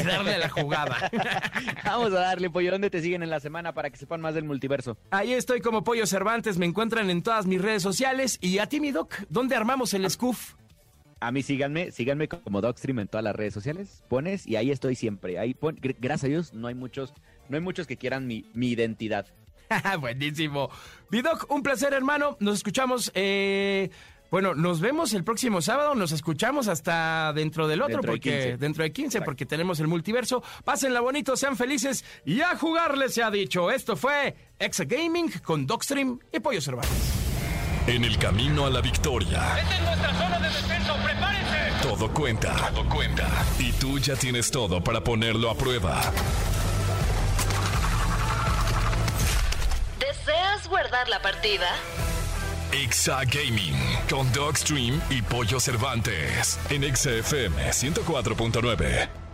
[0.00, 1.10] darle la jugada.
[1.84, 4.44] Vamos a darle, Pollo, ¿dónde te siguen en la semana para que sepan más del
[4.44, 4.96] multiverso?
[5.10, 8.38] Ahí estoy como Pollo Cervantes, me encuentran en todas mis redes sociales.
[8.40, 10.54] Y a ti, mi doc, ¿dónde armamos el scoof?
[11.18, 14.04] A mí síganme, síganme como Dogstream en todas las redes sociales.
[14.08, 15.38] Pones y ahí estoy siempre.
[15.38, 17.12] Ahí pon- gr- gracias a Dios no hay muchos,
[17.48, 19.26] no hay muchos que quieran mi, mi identidad.
[20.00, 20.70] Buenísimo.
[21.10, 22.36] Mi doc, un placer, hermano.
[22.40, 23.10] Nos escuchamos.
[23.14, 23.90] eh,
[24.30, 28.30] Bueno, nos vemos el próximo sábado, nos escuchamos hasta dentro del otro, Dentro de porque
[28.30, 28.56] 15.
[28.58, 29.24] dentro de 15, Exacto.
[29.24, 30.42] porque tenemos el multiverso.
[30.64, 33.70] Pásenla bonito, sean felices y a jugarles se ha dicho.
[33.72, 36.92] Esto fue Exa Gaming con Docstream y Pollo Cervantes.
[37.88, 41.82] En el camino a la victoria, Esta es nuestra zona de defensa, prepárense.
[41.88, 42.70] todo cuenta.
[42.72, 43.26] Todo cuenta.
[43.58, 46.00] Y tú ya tienes todo para ponerlo a prueba.
[50.60, 51.68] ¿Deseas guardar la partida?
[52.72, 53.74] Exa Gaming
[54.10, 59.29] con Dogstream y Pollo Cervantes en Exa FM 104.9.